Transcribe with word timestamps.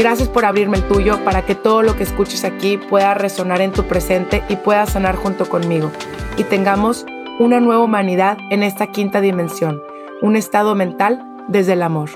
Gracias 0.00 0.30
por 0.30 0.46
abrirme 0.46 0.78
el 0.78 0.88
tuyo 0.88 1.22
para 1.26 1.44
que 1.44 1.54
todo 1.54 1.82
lo 1.82 1.94
que 1.94 2.04
escuches 2.04 2.44
aquí 2.44 2.78
pueda 2.78 3.12
resonar 3.12 3.60
en 3.60 3.70
tu 3.70 3.84
presente 3.84 4.42
y 4.48 4.56
pueda 4.56 4.86
sanar 4.86 5.14
junto 5.14 5.46
conmigo. 5.46 5.92
Y 6.38 6.44
tengamos 6.44 7.04
una 7.38 7.60
nueva 7.60 7.84
humanidad 7.84 8.38
en 8.50 8.62
esta 8.62 8.86
quinta 8.92 9.20
dimensión, 9.20 9.82
un 10.22 10.36
estado 10.36 10.74
mental 10.74 11.22
desde 11.48 11.74
el 11.74 11.82
amor. 11.82 12.08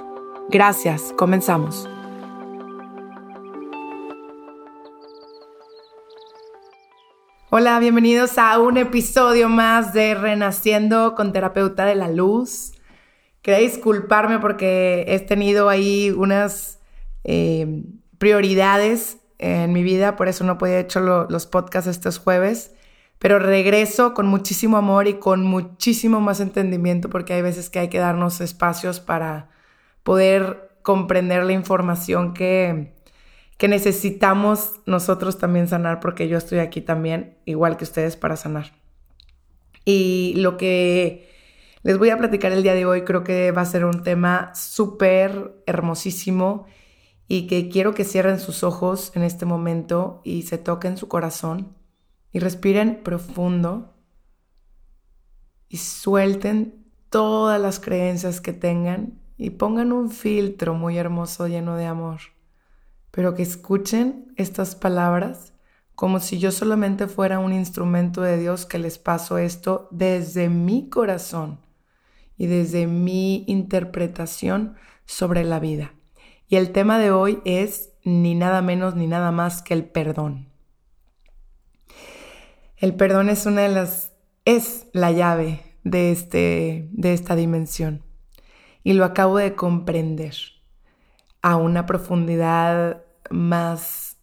Gracias, 0.49 1.13
comenzamos. 1.19 1.87
Hola, 7.51 7.79
bienvenidos 7.81 8.39
a 8.39 8.59
un 8.61 8.79
episodio 8.79 9.51
más 9.51 9.93
de 9.93 10.15
Renaciendo 10.15 11.15
con 11.15 11.35
Terapeuta 11.35 11.85
de 11.85 11.97
la 11.97 12.09
Luz. 12.09 12.73
Quería 13.43 13.61
disculparme 13.61 14.39
porque 14.39 15.05
he 15.07 15.21
tenido 15.21 15.69
ahí 15.69 16.11
unas 16.11 16.81
eh, 17.25 17.83
prioridades 18.19 19.19
en 19.39 19.73
mi 19.73 19.83
vida, 19.83 20.17
por 20.17 20.29
eso 20.29 20.45
no 20.45 20.59
podía 20.59 20.79
hecho 20.79 21.01
los 21.01 21.47
podcasts 21.47 21.91
estos 21.91 22.19
jueves, 22.19 22.73
pero 23.19 23.39
regreso 23.39 24.15
con 24.15 24.27
muchísimo 24.27 24.77
amor 24.77 25.09
y 25.09 25.15
con 25.15 25.45
muchísimo 25.45 26.21
más 26.21 26.41
entendimiento 26.41 27.11
porque 27.11 27.35
hay 27.35 27.43
veces 27.43 27.71
que 27.71 27.79
hay 27.79 27.89
que 27.89 27.99
darnos 27.99 28.41
espacios 28.41 29.01
para 29.01 29.49
poder 30.03 30.71
comprender 30.83 31.45
la 31.45 31.53
información 31.53 32.35
que, 32.35 32.95
que 33.57 33.69
necesitamos 33.69 34.81
nosotros 34.87 35.39
también 35.39 35.69
sanar 35.69 36.01
porque 36.01 36.29
yo 36.29 36.39
estoy 36.39 36.59
aquí 36.59 36.81
también, 36.81 37.39
igual 37.47 37.77
que 37.77 37.85
ustedes, 37.85 38.17
para 38.17 38.37
sanar. 38.37 38.73
Y 39.85 40.35
lo 40.37 40.57
que 40.57 41.29
les 41.83 41.99
voy 41.99 42.11
a 42.11 42.19
platicar 42.19 42.53
el 42.53 42.63
día 42.63 42.75
de 42.75 42.87
hoy 42.87 43.03
creo 43.03 43.25
que 43.25 43.51
va 43.53 43.63
a 43.63 43.67
ser 43.67 43.85
un 43.85 44.03
tema 44.03 44.55
súper 44.55 45.55
hermosísimo 45.67 46.67
y 47.27 47.47
que 47.47 47.69
quiero 47.69 47.95
que 47.95 48.05
cierren 48.05 48.39
sus 48.39 48.63
ojos 48.63 49.13
en 49.15 49.23
este 49.23 49.47
momento 49.47 50.21
y 50.25 50.43
se 50.43 50.59
toquen 50.59 50.97
su 50.97 51.09
corazón 51.09 51.75
y 52.33 52.39
respiren 52.39 53.03
profundo 53.03 53.95
y 55.69 55.79
suelten 55.79 56.85
todas 57.09 57.61
las 57.61 57.81
creencias 57.81 58.41
que 58.41 58.53
tengan 58.53 59.21
y 59.37 59.51
pongan 59.51 59.93
un 59.93 60.11
filtro 60.11 60.75
muy 60.75 60.99
hermoso 60.99 61.47
lleno 61.49 61.77
de 61.77 61.87
amor, 61.87 62.21
pero 63.11 63.35
que 63.35 63.43
escuchen 63.43 64.33
estas 64.37 64.75
palabras 64.75 65.53
como 65.95 66.19
si 66.21 66.39
yo 66.39 66.51
solamente 66.51 67.07
fuera 67.07 67.39
un 67.39 67.53
instrumento 67.53 68.21
de 68.21 68.39
Dios 68.39 68.67
que 68.67 68.79
les 68.79 68.99
paso 68.99 69.39
esto 69.39 69.89
desde 69.91 70.49
mi 70.49 70.89
corazón 70.89 71.61
y 72.37 72.47
desde 72.47 72.87
mi 72.87 73.45
interpretación 73.47 74.75
sobre 75.07 75.45
la 75.45 75.61
vida. 75.61 75.94
Y 76.55 76.57
el 76.57 76.71
tema 76.71 77.01
de 77.01 77.11
hoy 77.11 77.41
es 77.45 77.91
ni 78.05 78.37
nada 78.37 78.63
menos 78.63 78.95
ni 78.95 79.09
nada 79.09 79.33
más 79.33 79.61
que 79.61 79.75
el 79.75 79.87
perdón. 79.87 80.53
El 82.77 82.95
perdón 82.95 83.29
es 83.29 83.45
una 83.45 83.63
de 83.63 83.71
las 83.71 84.13
es 84.45 84.87
la 84.93 85.11
llave 85.11 85.63
de 85.83 86.13
este 86.13 86.91
de 86.93 87.13
esta 87.13 87.35
dimensión 87.35 88.05
y 88.85 88.93
lo 88.93 89.05
acabo 89.05 89.39
de 89.39 89.57
comprender 89.57 90.37
a 91.43 91.57
una 91.57 91.87
profundidad 91.87 93.03
más 93.31 94.19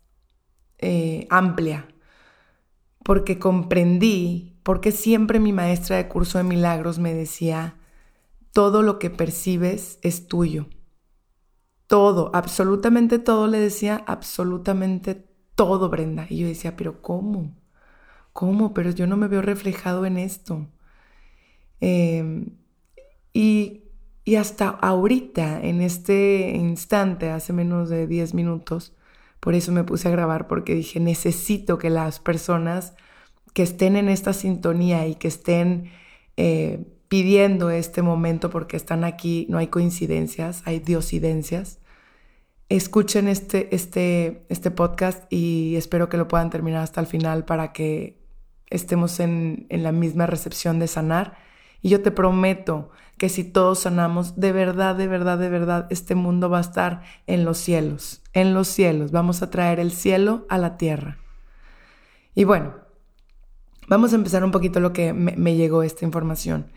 eh, 0.77 1.27
amplia 1.29 1.85
porque 3.03 3.39
comprendí 3.39 4.57
porque 4.63 4.93
siempre 4.93 5.41
mi 5.41 5.51
maestra 5.51 5.97
de 5.97 6.07
curso 6.07 6.37
de 6.37 6.45
milagros 6.45 6.97
me 6.97 7.13
decía 7.13 7.75
todo 8.53 8.83
lo 8.83 8.99
que 8.99 9.09
percibes 9.09 9.99
es 10.01 10.27
tuyo 10.27 10.67
todo, 11.91 12.31
absolutamente 12.33 13.19
todo, 13.19 13.47
le 13.47 13.59
decía 13.59 14.01
absolutamente 14.07 15.25
todo, 15.55 15.89
Brenda. 15.89 16.25
Y 16.29 16.37
yo 16.37 16.47
decía, 16.47 16.77
pero 16.77 17.01
¿cómo? 17.01 17.53
¿Cómo? 18.31 18.73
Pero 18.73 18.91
yo 18.91 19.07
no 19.07 19.17
me 19.17 19.27
veo 19.27 19.41
reflejado 19.41 20.05
en 20.05 20.17
esto. 20.17 20.69
Em, 21.81 22.45
y, 23.33 23.83
y 24.23 24.35
hasta 24.35 24.69
ahorita, 24.69 25.59
en 25.61 25.81
este 25.81 26.51
instante, 26.55 27.29
hace 27.29 27.51
menos 27.51 27.89
de 27.89 28.07
10 28.07 28.35
minutos, 28.35 28.95
por 29.41 29.53
eso 29.53 29.73
me 29.73 29.83
puse 29.83 30.07
a 30.07 30.11
grabar, 30.11 30.47
porque 30.47 30.73
dije, 30.75 31.01
necesito 31.01 31.77
que 31.77 31.89
las 31.89 32.21
personas 32.21 32.93
que 33.53 33.63
estén 33.63 33.97
en 33.97 34.07
esta 34.07 34.31
sintonía 34.31 35.07
y 35.07 35.15
que 35.15 35.27
estén 35.27 35.91
eh, 36.37 36.85
pidiendo 37.09 37.69
este 37.69 38.01
momento, 38.01 38.49
porque 38.49 38.77
están 38.77 39.03
aquí, 39.03 39.45
no 39.49 39.57
hay 39.57 39.67
coincidencias, 39.67 40.63
hay 40.65 40.79
diosidencias, 40.79 41.80
escuchen 42.77 43.27
este, 43.27 43.73
este, 43.75 44.45
este 44.49 44.71
podcast 44.71 45.31
y 45.31 45.75
espero 45.75 46.07
que 46.07 46.17
lo 46.17 46.27
puedan 46.27 46.49
terminar 46.49 46.83
hasta 46.83 47.01
el 47.01 47.07
final 47.07 47.43
para 47.43 47.73
que 47.73 48.17
estemos 48.69 49.19
en, 49.19 49.65
en 49.69 49.83
la 49.83 49.91
misma 49.91 50.25
recepción 50.25 50.79
de 50.79 50.87
sanar. 50.87 51.37
Y 51.81 51.89
yo 51.89 52.01
te 52.01 52.11
prometo 52.11 52.91
que 53.17 53.27
si 53.27 53.43
todos 53.43 53.79
sanamos, 53.79 54.39
de 54.39 54.51
verdad, 54.51 54.95
de 54.95 55.07
verdad, 55.07 55.37
de 55.37 55.49
verdad, 55.49 55.87
este 55.89 56.15
mundo 56.15 56.49
va 56.49 56.59
a 56.59 56.61
estar 56.61 57.01
en 57.27 57.43
los 57.43 57.57
cielos, 57.57 58.21
en 58.33 58.53
los 58.53 58.67
cielos. 58.67 59.11
Vamos 59.11 59.41
a 59.41 59.49
traer 59.49 59.79
el 59.79 59.91
cielo 59.91 60.45
a 60.49 60.57
la 60.57 60.77
tierra. 60.77 61.17
Y 62.35 62.45
bueno, 62.45 62.75
vamos 63.87 64.13
a 64.13 64.15
empezar 64.15 64.43
un 64.45 64.51
poquito 64.51 64.79
lo 64.79 64.93
que 64.93 65.11
me, 65.11 65.35
me 65.35 65.55
llegó 65.55 65.83
esta 65.83 66.05
información 66.05 66.71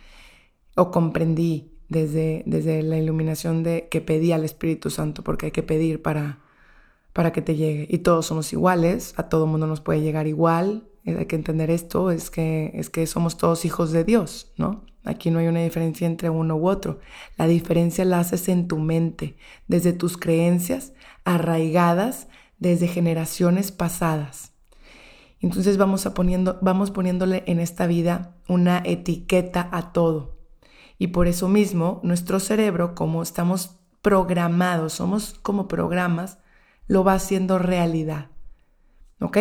o 0.75 0.91
comprendí 0.91 1.74
desde, 1.89 2.43
desde 2.47 2.83
la 2.83 2.99
iluminación 2.99 3.63
de 3.63 3.89
que 3.91 4.01
pedí 4.01 4.33
al 4.33 4.45
Espíritu 4.45 4.91
Santo, 4.91 5.23
porque 5.23 5.47
hay 5.47 5.53
que 5.53 5.63
pedir 5.63 6.03
para, 6.03 6.41
para 7.13 7.33
que 7.33 7.43
te 7.43 7.57
llegue. 7.57 7.87
Y 7.91 7.99
todos 7.99 8.27
somos 8.27 8.53
iguales, 8.53 9.15
a 9.17 9.29
todo 9.29 9.47
mundo 9.47 9.67
nos 9.67 9.81
puede 9.81 10.01
llegar 10.01 10.27
igual. 10.27 10.89
Eh, 11.05 11.17
hay 11.19 11.27
que 11.27 11.37
entender 11.37 11.71
esto, 11.71 12.11
es 12.11 12.31
que, 12.31 12.73
es 12.75 12.91
que 12.91 13.07
somos 13.07 13.37
todos 13.37 13.65
hijos 13.65 13.93
de 13.93 14.05
Dios, 14.05 14.53
¿no? 14.57 14.85
Aquí 15.05 15.31
no 15.31 15.39
hay 15.39 15.49
una 15.49 15.63
diferencia 15.63 16.07
entre 16.07 16.31
uno 16.31 16.57
u 16.57 16.67
otro. 16.67 16.99
La 17.37 17.47
diferencia 17.47 18.07
la 18.07 18.21
haces 18.21 18.49
en 18.49 18.69
tu 18.69 18.79
mente, 18.79 19.37
desde 19.69 19.93
tus 19.93 20.17
creencias 20.17 20.95
arraigadas 21.25 22.29
desde 22.59 22.89
generaciones 22.89 23.73
pasadas. 23.73 24.53
Entonces 25.41 25.77
vamos, 25.77 26.07
a 26.07 26.15
poniendo, 26.15 26.59
vamos 26.63 26.91
poniéndole 26.91 27.45
en 27.47 27.61
esta 27.61 27.87
vida 27.87 28.37
una 28.49 28.83
etiqueta 28.85 29.69
a 29.73 29.93
todo. 29.93 30.34
Y 31.05 31.09
por 31.09 31.29
eso 31.29 31.49
mismo, 31.49 32.01
nuestro 32.03 32.41
cerebro, 32.41 32.95
como 32.95 33.23
estamos 33.23 33.77
programados, 34.01 34.95
somos 34.95 35.39
como 35.43 35.69
programas, 35.69 36.39
lo 36.87 37.05
va 37.05 37.13
haciendo 37.13 37.59
realidad. 37.59 38.31
¿Ok? 39.21 39.37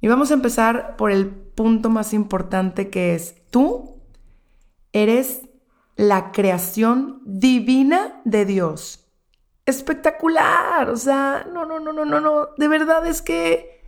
Y 0.00 0.08
vamos 0.08 0.30
a 0.30 0.34
empezar 0.34 0.96
por 0.96 1.10
el 1.10 1.28
punto 1.28 1.90
más 1.90 2.14
importante 2.14 2.88
que 2.88 3.14
es, 3.14 3.34
tú 3.50 4.00
eres 4.94 5.42
la 5.94 6.32
creación 6.32 7.20
divina 7.26 8.22
de 8.24 8.46
Dios. 8.46 9.10
Espectacular, 9.66 10.88
o 10.88 10.96
sea, 10.96 11.46
no, 11.52 11.66
no, 11.66 11.80
no, 11.80 11.92
no, 11.92 12.06
no, 12.06 12.18
no, 12.18 12.48
de 12.56 12.66
verdad 12.66 13.06
es 13.06 13.20
que 13.20 13.82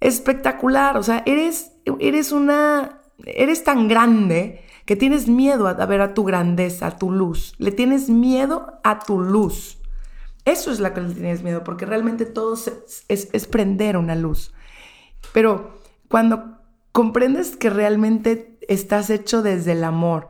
espectacular, 0.00 0.96
o 0.96 1.04
sea, 1.04 1.22
eres, 1.26 1.76
eres 2.00 2.32
una, 2.32 3.02
eres 3.24 3.62
tan 3.62 3.86
grande 3.86 4.64
que 4.90 4.96
tienes 4.96 5.28
miedo 5.28 5.68
a 5.68 5.86
ver 5.86 6.00
a 6.00 6.14
tu 6.14 6.24
grandeza, 6.24 6.88
a 6.88 6.98
tu 6.98 7.12
luz. 7.12 7.54
Le 7.58 7.70
tienes 7.70 8.10
miedo 8.10 8.80
a 8.82 8.98
tu 8.98 9.20
luz. 9.20 9.78
Eso 10.44 10.72
es 10.72 10.80
la 10.80 10.92
que 10.92 11.00
le 11.00 11.14
tienes 11.14 11.44
miedo, 11.44 11.62
porque 11.62 11.86
realmente 11.86 12.26
todo 12.26 12.58
es, 13.06 13.46
prender 13.46 13.96
una 13.96 14.16
luz. 14.16 14.52
Pero 15.32 15.78
cuando 16.08 16.58
comprendes 16.90 17.54
que 17.54 17.70
realmente 17.70 18.58
estás 18.66 19.10
hecho 19.10 19.42
desde 19.42 19.70
el 19.70 19.84
amor 19.84 20.28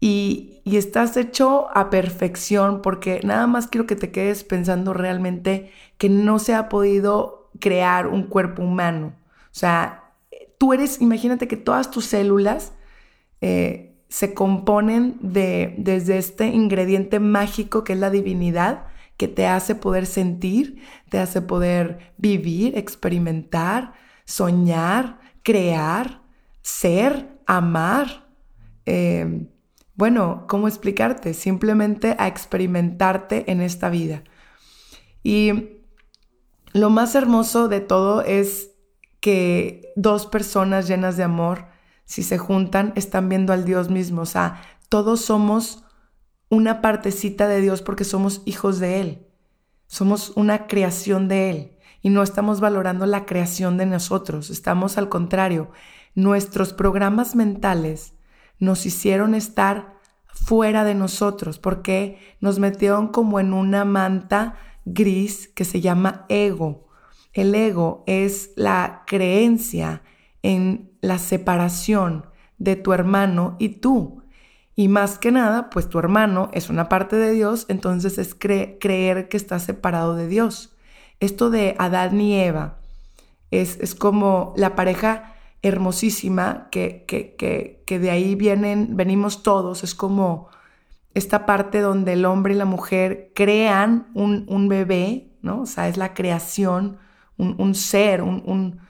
y, 0.00 0.62
y, 0.64 0.78
estás 0.78 1.14
hecho 1.18 1.68
a 1.76 1.90
perfección 1.90 2.80
porque 2.80 3.20
nada 3.22 3.46
más 3.46 3.66
quiero 3.66 3.86
que 3.86 3.96
te 3.96 4.10
quedes 4.10 4.44
pensando 4.44 4.94
realmente 4.94 5.72
que 5.98 6.08
no 6.08 6.38
se 6.38 6.54
ha 6.54 6.70
podido 6.70 7.50
crear 7.60 8.06
un 8.06 8.22
cuerpo 8.22 8.62
humano. 8.62 9.12
O 9.28 9.54
sea, 9.54 10.14
tú 10.56 10.72
eres, 10.72 11.02
imagínate 11.02 11.46
que 11.46 11.58
todas 11.58 11.90
tus 11.90 12.06
células 12.06 12.72
eh, 13.42 13.89
se 14.10 14.34
componen 14.34 15.16
de, 15.20 15.74
desde 15.78 16.18
este 16.18 16.48
ingrediente 16.48 17.20
mágico 17.20 17.84
que 17.84 17.92
es 17.92 17.98
la 17.98 18.10
divinidad, 18.10 18.86
que 19.16 19.28
te 19.28 19.46
hace 19.46 19.76
poder 19.76 20.04
sentir, 20.04 20.82
te 21.08 21.18
hace 21.18 21.40
poder 21.40 22.12
vivir, 22.18 22.76
experimentar, 22.76 23.92
soñar, 24.24 25.20
crear, 25.44 26.22
ser, 26.60 27.38
amar. 27.46 28.26
Eh, 28.84 29.46
bueno, 29.94 30.44
¿cómo 30.48 30.66
explicarte? 30.66 31.32
Simplemente 31.32 32.16
a 32.18 32.26
experimentarte 32.26 33.50
en 33.52 33.60
esta 33.60 33.90
vida. 33.90 34.24
Y 35.22 35.76
lo 36.72 36.90
más 36.90 37.14
hermoso 37.14 37.68
de 37.68 37.80
todo 37.80 38.22
es 38.22 38.72
que 39.20 39.92
dos 39.94 40.26
personas 40.26 40.88
llenas 40.88 41.16
de 41.16 41.22
amor, 41.22 41.66
si 42.10 42.24
se 42.24 42.38
juntan, 42.38 42.92
están 42.96 43.28
viendo 43.28 43.52
al 43.52 43.64
Dios 43.64 43.88
mismo. 43.88 44.22
O 44.22 44.26
sea, 44.26 44.60
todos 44.88 45.20
somos 45.20 45.84
una 46.48 46.80
partecita 46.80 47.46
de 47.46 47.60
Dios 47.60 47.82
porque 47.82 48.02
somos 48.02 48.42
hijos 48.46 48.80
de 48.80 49.00
Él. 49.00 49.26
Somos 49.86 50.32
una 50.34 50.66
creación 50.66 51.28
de 51.28 51.50
Él 51.50 51.76
y 52.02 52.10
no 52.10 52.24
estamos 52.24 52.58
valorando 52.58 53.06
la 53.06 53.26
creación 53.26 53.76
de 53.76 53.86
nosotros. 53.86 54.50
Estamos 54.50 54.98
al 54.98 55.08
contrario. 55.08 55.70
Nuestros 56.16 56.72
programas 56.72 57.36
mentales 57.36 58.14
nos 58.58 58.86
hicieron 58.86 59.36
estar 59.36 59.94
fuera 60.34 60.82
de 60.82 60.96
nosotros 60.96 61.60
porque 61.60 62.18
nos 62.40 62.58
metieron 62.58 63.06
como 63.06 63.38
en 63.38 63.52
una 63.52 63.84
manta 63.84 64.56
gris 64.84 65.46
que 65.46 65.64
se 65.64 65.80
llama 65.80 66.26
ego. 66.28 66.88
El 67.32 67.54
ego 67.54 68.02
es 68.08 68.50
la 68.56 69.04
creencia 69.06 70.02
en 70.42 70.90
la 71.00 71.18
separación 71.18 72.26
de 72.58 72.76
tu 72.76 72.92
hermano 72.92 73.56
y 73.58 73.70
tú. 73.70 74.22
Y 74.76 74.88
más 74.88 75.18
que 75.18 75.32
nada, 75.32 75.70
pues 75.70 75.88
tu 75.88 75.98
hermano 75.98 76.50
es 76.52 76.70
una 76.70 76.88
parte 76.88 77.16
de 77.16 77.32
Dios, 77.32 77.66
entonces 77.68 78.18
es 78.18 78.34
creer 78.34 79.28
que 79.28 79.36
está 79.36 79.58
separado 79.58 80.14
de 80.14 80.26
Dios. 80.26 80.74
Esto 81.20 81.50
de 81.50 81.74
Adán 81.78 82.20
y 82.20 82.40
Eva 82.40 82.78
es, 83.50 83.78
es 83.80 83.94
como 83.94 84.54
la 84.56 84.74
pareja 84.74 85.34
hermosísima 85.62 86.68
que, 86.70 87.04
que, 87.06 87.36
que, 87.84 87.98
de 87.98 88.10
ahí 88.10 88.34
vienen, 88.34 88.96
venimos 88.96 89.42
todos, 89.42 89.84
es 89.84 89.94
como 89.94 90.48
esta 91.12 91.44
parte 91.44 91.80
donde 91.80 92.14
el 92.14 92.24
hombre 92.24 92.54
y 92.54 92.56
la 92.56 92.64
mujer 92.64 93.32
crean 93.34 94.08
un, 94.14 94.46
un 94.48 94.68
bebé, 94.68 95.32
¿no? 95.42 95.62
O 95.62 95.66
sea, 95.66 95.88
es 95.88 95.96
la 95.96 96.14
creación, 96.14 96.98
un, 97.36 97.56
un 97.58 97.74
ser, 97.74 98.22
un, 98.22 98.80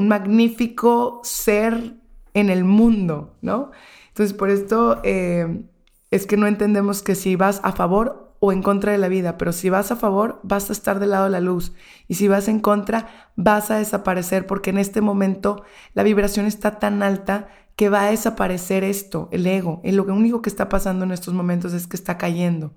un, 0.00 0.08
magnífico 0.08 1.20
ser 1.24 1.94
en 2.34 2.50
el 2.50 2.64
mundo, 2.64 3.36
¿no? 3.42 3.70
Entonces, 4.08 4.36
por 4.36 4.50
esto 4.50 5.00
eh, 5.04 5.62
es 6.10 6.26
que 6.26 6.36
no 6.36 6.46
entendemos 6.46 7.02
que 7.02 7.14
si 7.14 7.36
vas 7.36 7.60
a 7.62 7.72
favor 7.72 8.34
o 8.40 8.52
en 8.52 8.62
contra 8.62 8.92
de 8.92 8.98
la 8.98 9.08
vida, 9.08 9.36
pero 9.36 9.52
si 9.52 9.68
vas 9.68 9.92
a 9.92 9.96
favor, 9.96 10.40
vas 10.42 10.70
a 10.70 10.72
estar 10.72 10.98
del 10.98 11.10
lado 11.10 11.24
de 11.24 11.30
la 11.30 11.40
luz. 11.40 11.72
Y 12.08 12.14
si 12.14 12.26
vas 12.26 12.48
en 12.48 12.58
contra, 12.58 13.30
vas 13.36 13.70
a 13.70 13.76
desaparecer, 13.76 14.46
porque 14.46 14.70
en 14.70 14.78
este 14.78 15.02
momento 15.02 15.62
la 15.92 16.02
vibración 16.02 16.46
está 16.46 16.78
tan 16.78 17.02
alta 17.02 17.48
que 17.76 17.90
va 17.90 18.04
a 18.04 18.10
desaparecer 18.10 18.82
esto, 18.82 19.28
el 19.30 19.46
ego. 19.46 19.80
Y 19.84 19.92
lo 19.92 20.04
único 20.04 20.42
que 20.42 20.50
está 20.50 20.68
pasando 20.68 21.04
en 21.04 21.12
estos 21.12 21.34
momentos 21.34 21.74
es 21.74 21.86
que 21.86 21.96
está 21.96 22.16
cayendo. 22.16 22.74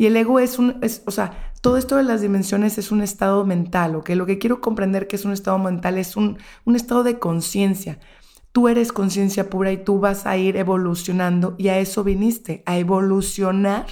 Y 0.00 0.06
el 0.06 0.16
ego 0.16 0.38
es 0.38 0.58
un, 0.58 0.78
es, 0.80 1.02
o 1.04 1.10
sea, 1.10 1.52
todo 1.60 1.76
esto 1.76 1.96
de 1.96 2.04
las 2.04 2.22
dimensiones 2.22 2.78
es 2.78 2.90
un 2.90 3.02
estado 3.02 3.44
mental, 3.44 3.96
¿ok? 3.96 4.08
Lo 4.14 4.24
que 4.24 4.38
quiero 4.38 4.62
comprender 4.62 5.06
que 5.06 5.16
es 5.16 5.26
un 5.26 5.32
estado 5.32 5.58
mental 5.58 5.98
es 5.98 6.16
un, 6.16 6.38
un 6.64 6.74
estado 6.74 7.02
de 7.02 7.18
conciencia. 7.18 7.98
Tú 8.50 8.68
eres 8.68 8.94
conciencia 8.94 9.50
pura 9.50 9.72
y 9.72 9.84
tú 9.84 10.00
vas 10.00 10.24
a 10.24 10.38
ir 10.38 10.56
evolucionando 10.56 11.54
y 11.58 11.68
a 11.68 11.78
eso 11.78 12.02
viniste, 12.02 12.62
a 12.64 12.78
evolucionar 12.78 13.88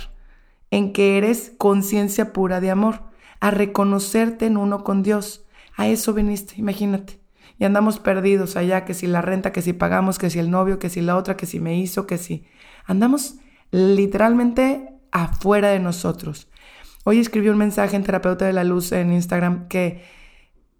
en 0.70 0.94
que 0.94 1.18
eres 1.18 1.52
conciencia 1.58 2.32
pura 2.32 2.62
de 2.62 2.70
amor, 2.70 3.02
a 3.38 3.50
reconocerte 3.50 4.46
en 4.46 4.56
uno 4.56 4.84
con 4.84 5.02
Dios. 5.02 5.44
A 5.76 5.88
eso 5.88 6.14
viniste, 6.14 6.54
imagínate. 6.56 7.20
Y 7.58 7.66
andamos 7.66 7.98
perdidos 7.98 8.56
allá, 8.56 8.86
que 8.86 8.94
si 8.94 9.06
la 9.06 9.20
renta, 9.20 9.52
que 9.52 9.60
si 9.60 9.74
pagamos, 9.74 10.18
que 10.18 10.30
si 10.30 10.38
el 10.38 10.50
novio, 10.50 10.78
que 10.78 10.88
si 10.88 11.02
la 11.02 11.18
otra, 11.18 11.36
que 11.36 11.44
si 11.44 11.60
me 11.60 11.78
hizo, 11.78 12.06
que 12.06 12.16
si... 12.16 12.46
Andamos 12.86 13.34
literalmente 13.70 14.97
afuera 15.12 15.68
de 15.68 15.80
nosotros. 15.80 16.48
Hoy 17.04 17.20
escribí 17.20 17.48
un 17.48 17.58
mensaje 17.58 17.96
en 17.96 18.04
Terapeuta 18.04 18.44
de 18.46 18.52
la 18.52 18.64
Luz 18.64 18.92
en 18.92 19.12
Instagram 19.12 19.68
que 19.68 20.04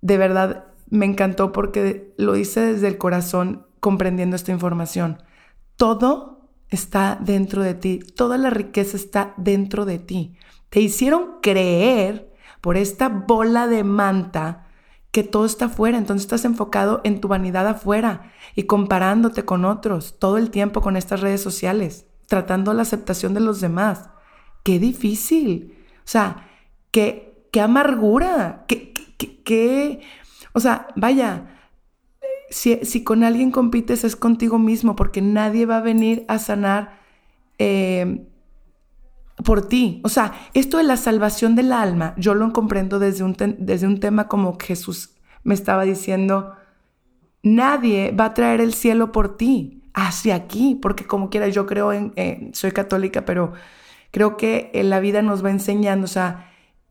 de 0.01 0.19
verdad 0.19 0.67
me 0.91 1.07
encantó 1.07 1.53
porque 1.53 2.15
lo 2.17 2.37
hice 2.37 2.61
desde 2.61 2.89
el 2.89 2.99
corazón 2.99 3.67
comprendiendo 3.81 4.37
esta 4.37 4.53
información. 4.53 5.23
Todo 5.77 6.51
está 6.71 7.19
dentro 7.21 7.63
de 7.63 7.75
ti, 7.75 8.01
toda 8.17 8.39
la 8.39 8.51
riqueza 8.51 8.97
está 8.97 9.35
dentro 9.37 9.85
de 9.85 9.99
ti. 9.99 10.37
Te 10.71 10.81
hicieron 10.81 11.39
creer 11.41 12.33
por 12.61 12.77
esta 12.77 13.09
bola 13.09 13.67
de 13.67 13.85
manta 13.85 14.67
que 15.11 15.23
todo 15.23 15.47
está 15.47 15.67
afuera, 15.67 15.97
entonces 15.97 16.25
estás 16.25 16.45
enfocado 16.45 17.01
en 17.05 17.21
tu 17.21 17.29
vanidad 17.29 17.67
afuera 17.67 18.33
y 18.55 18.65
comparándote 18.65 19.45
con 19.45 19.65
otros 19.65 20.19
todo 20.19 20.37
el 20.37 20.51
tiempo 20.51 20.81
con 20.81 20.97
estas 20.97 21.21
redes 21.21 21.43
sociales, 21.43 22.07
tratando 22.27 22.75
la 22.75 22.83
aceptación 22.83 23.33
de 23.35 23.41
los 23.41 23.61
demás. 23.61 24.11
Qué 24.63 24.79
difícil. 24.79 25.75
O 25.99 26.11
sea, 26.11 26.49
qué, 26.91 27.47
qué 27.53 27.61
amargura, 27.61 28.65
qué, 28.69 28.93
qué, 29.45 30.01
o 30.53 30.61
sea, 30.61 30.89
vaya, 30.97 31.59
si, 32.51 33.05
con 33.05 33.25
alguien 33.25 33.51
compites 33.51 34.05
es 34.05 34.17
contigo 34.17 34.59
mismo, 34.59 34.97
porque 34.97 35.23
nadie 35.23 35.67
va 35.67 35.79
a 35.79 35.83
venir 35.83 36.25
a 36.29 36.39
sanar 36.39 36.99
eh, 37.59 38.27
por 39.45 39.67
ti. 39.69 40.01
O 40.05 40.09
sea, 40.09 40.33
esto 40.55 40.79
de 40.79 40.85
la 40.85 40.97
salvación 40.97 41.55
del 41.55 41.73
alma, 41.73 42.15
yo 42.17 42.35
lo 42.35 42.53
comprendo 42.53 42.99
desde 42.99 43.25
un, 43.25 43.37
desde 43.59 43.87
un 43.87 44.01
tema 44.01 44.29
como 44.29 44.57
Jesús 44.59 45.15
me 45.45 45.55
estaba 45.55 45.85
diciendo, 45.85 46.55
nadie 47.43 48.13
va 48.13 48.27
a 48.27 48.35
traer 48.35 48.61
el 48.61 48.75
cielo 48.75 49.13
por 49.13 49.37
ti, 49.37 49.83
hacia 49.95 50.35
aquí, 50.35 50.79
porque 50.81 51.07
como 51.07 51.31
quiera, 51.31 51.49
yo 51.49 51.67
creo 51.67 51.93
en, 51.93 52.13
soy 52.55 52.71
católica, 52.73 53.25
pero 53.25 53.53
creo 54.11 54.37
que 54.37 54.71
en 54.75 54.91
la 54.91 55.01
vida 55.01 55.23
nos 55.23 55.45
va 55.45 55.51
enseñando, 55.51 56.05
o 56.05 56.09
sea, 56.09 56.51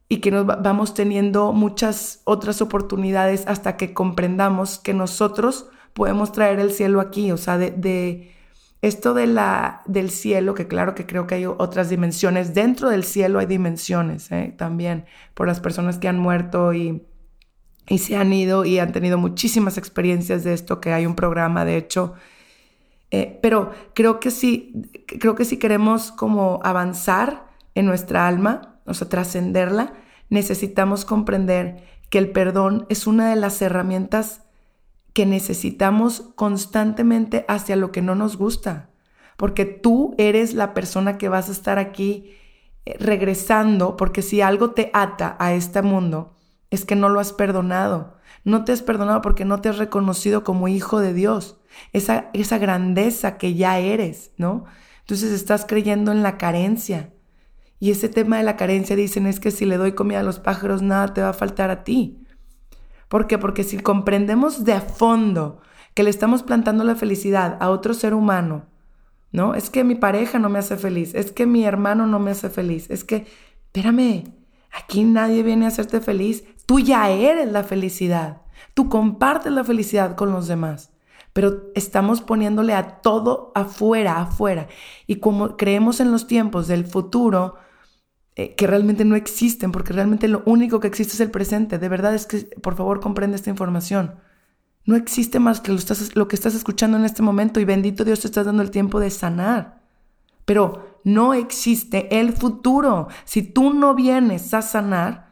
y 0.10 0.18
que 0.18 0.32
nos 0.32 0.46
vamos 0.46 0.94
teniendo 0.94 1.52
muchas 1.52 2.22
otras 2.24 2.62
oportunidades 2.62 3.46
hasta 3.48 3.76
que 3.76 3.94
comprendamos 3.94 4.80
que 4.80 4.94
nosotros 4.94 5.70
podemos 5.94 6.32
traer 6.32 6.60
el 6.60 6.72
cielo 6.72 7.02
aquí, 7.02 7.32
o 7.32 7.38
sea, 7.38 7.58
de, 7.58 8.32
esto 8.82 9.14
de 9.14 9.28
la, 9.28 9.82
del 9.86 10.12
cielo, 10.12 10.54
que 10.54 10.68
claro 10.68 10.96
que 10.96 11.06
creo 11.06 11.28
que 11.28 11.36
hay 11.36 11.46
otras 11.46 11.90
dimensiones, 11.90 12.54
dentro 12.54 12.90
del 12.90 13.04
cielo 13.04 13.40
hay 13.40 13.48
dimensiones 13.48 14.32
¿eh? 14.32 14.54
también 14.56 15.06
por 15.34 15.48
las 15.48 15.60
personas 15.60 15.98
que 15.98 16.08
han 16.08 16.20
muerto 16.20 16.74
y, 16.74 17.04
y 17.90 17.98
se 17.98 18.16
han 18.16 18.32
ido 18.32 18.64
y 18.64 18.80
han 18.80 18.92
tenido 18.92 19.18
muchísimas 19.18 19.78
experiencias 19.78 20.44
de 20.44 20.54
esto, 20.54 20.80
que 20.80 20.94
hay 20.94 21.06
un 21.06 21.16
programa, 21.16 21.66
de 21.66 21.78
hecho, 21.78 22.14
eh, 23.12 23.40
pero 23.42 23.72
creo 23.94 24.20
que 24.20 24.30
creo 25.20 25.36
que 25.36 25.46
si 25.46 25.58
queremos 25.58 26.12
como 26.12 26.60
avanzar 26.64 27.48
en 27.76 27.86
nuestra 27.86 28.28
alma, 28.28 28.80
o 28.86 28.94
sea, 28.94 29.08
trascenderla, 29.08 29.94
necesitamos 30.30 31.06
comprender 31.06 31.84
que 32.10 32.18
el 32.18 32.32
perdón 32.32 32.86
es 32.90 33.08
una 33.08 33.30
de 33.30 33.36
las 33.36 33.62
herramientas 33.62 34.42
que 35.14 35.26
necesitamos 35.26 36.32
constantemente 36.36 37.46
hacia 37.48 37.76
lo 37.76 37.92
que 37.92 38.02
no 38.02 38.16
nos 38.16 38.38
gusta, 38.38 38.90
porque 39.36 39.66
tú 39.66 40.14
eres 40.18 40.54
la 40.54 40.74
persona 40.74 41.18
que 41.18 41.30
vas 41.30 41.50
a 41.50 41.54
estar 41.54 41.80
aquí 41.80 42.36
eh, 42.86 42.96
regresando, 43.00 43.98
porque 43.98 44.22
si 44.22 44.42
algo 44.42 44.72
te 44.72 44.92
ata 44.94 45.36
a 45.40 45.54
este 45.54 45.82
mundo, 45.82 46.36
es 46.70 46.86
que 46.86 46.96
no 46.96 47.10
lo 47.10 47.20
has 47.20 47.34
perdonado. 47.34 48.17
No 48.48 48.64
te 48.64 48.72
has 48.72 48.82
perdonado 48.82 49.22
porque 49.22 49.44
no 49.44 49.60
te 49.60 49.68
has 49.68 49.78
reconocido 49.78 50.46
como 50.46 50.70
hijo 50.70 51.02
de 51.02 51.14
Dios, 51.14 51.60
esa, 51.92 52.30
esa 52.34 52.58
grandeza 52.58 53.38
que 53.38 53.56
ya 53.56 53.78
eres, 53.78 54.32
¿no? 54.38 54.64
Entonces 55.02 55.34
estás 55.34 55.66
creyendo 55.66 56.14
en 56.14 56.24
la 56.24 56.38
carencia, 56.38 57.12
y 57.80 57.92
ese 57.92 58.08
tema 58.08 58.38
de 58.38 58.44
la 58.44 58.56
carencia 58.56 58.96
dicen 58.96 59.28
es 59.28 59.42
que 59.42 59.52
si 59.52 59.66
le 59.66 59.76
doy 59.76 59.92
comida 59.92 60.22
a 60.22 60.24
los 60.24 60.40
pájaros, 60.40 60.82
nada 60.82 61.14
te 61.14 61.22
va 61.22 61.30
a 61.30 61.34
faltar 61.34 61.70
a 61.70 61.84
ti. 61.84 62.26
¿Por 63.10 63.28
qué? 63.28 63.38
Porque 63.38 63.66
si 63.66 63.80
comprendemos 63.80 64.64
de 64.64 64.80
fondo 64.80 65.60
que 65.94 66.04
le 66.04 66.10
estamos 66.10 66.42
plantando 66.42 66.86
la 66.86 66.96
felicidad 66.96 67.58
a 67.60 67.70
otro 67.70 67.94
ser 67.94 68.14
humano, 68.14 68.68
¿no? 69.34 69.56
Es 69.56 69.70
que 69.70 69.84
mi 69.84 69.96
pareja 69.96 70.40
no 70.40 70.48
me 70.48 70.60
hace 70.60 70.78
feliz, 70.78 71.14
es 71.16 71.34
que 71.34 71.46
mi 71.46 71.66
hermano 71.66 72.08
no 72.08 72.20
me 72.20 72.32
hace 72.32 72.50
feliz, 72.50 72.90
es 72.90 73.04
que, 73.04 73.28
espérame, 73.66 74.24
aquí 74.72 75.04
nadie 75.04 75.44
viene 75.44 75.66
a 75.66 75.68
hacerte 75.68 76.00
feliz, 76.00 76.46
tú 76.68 76.80
ya 76.80 77.10
eres 77.10 77.52
la 77.52 77.64
felicidad, 77.64 78.44
tú 78.76 78.90
compartes 78.90 79.52
la 79.52 79.64
felicidad 79.64 80.16
con 80.16 80.32
los 80.32 80.48
demás. 80.48 80.92
pero 81.34 81.72
estamos 81.76 82.22
poniéndole 82.22 82.74
a 82.74 83.02
todo 83.02 83.52
afuera, 83.54 84.22
afuera. 84.22 84.68
Y 85.06 85.18
como 85.18 85.56
creemos 85.56 86.00
en 86.00 86.12
los 86.12 86.26
tiempos 86.26 86.68
del 86.68 86.86
futuro, 86.88 87.58
eh, 88.36 88.56
que 88.56 88.66
realmente 88.66 89.06
no 89.06 89.16
existen, 89.16 89.72
porque 89.72 89.94
realmente 89.94 90.28
lo 90.28 90.42
único 90.46 90.80
que 90.80 90.88
existe 90.88 91.14
es 91.14 91.20
el 91.20 91.30
presente. 91.30 91.78
De 91.78 91.90
verdad 91.90 92.16
es 92.16 92.26
que, 92.26 92.40
por 92.62 92.76
favor, 92.76 93.02
comprende 93.02 93.36
esta 93.36 93.52
información. 93.52 94.16
No 94.86 94.96
existe 94.96 95.40
más 95.40 95.62
que 95.62 95.72
lo, 95.72 95.80
lo 96.16 96.28
que 96.28 96.36
estás 96.36 96.56
escuchando 96.56 96.98
en 96.98 97.06
este 97.06 97.22
momento 97.22 97.60
y 97.60 97.66
bendito 97.66 98.04
Dios 98.04 98.22
te 98.22 98.28
estás 98.28 98.48
dando 98.48 98.64
el 98.64 98.72
tiempo 98.72 99.00
de 99.00 99.12
sanar. 99.12 99.82
Pero 100.46 101.00
no 101.04 101.36
existe 101.36 102.20
el 102.20 102.34
futuro. 102.34 103.10
Si 103.26 103.44
tú 103.44 103.74
no 103.74 103.94
vienes 103.94 104.54
a 104.56 104.64
sanar, 104.64 105.27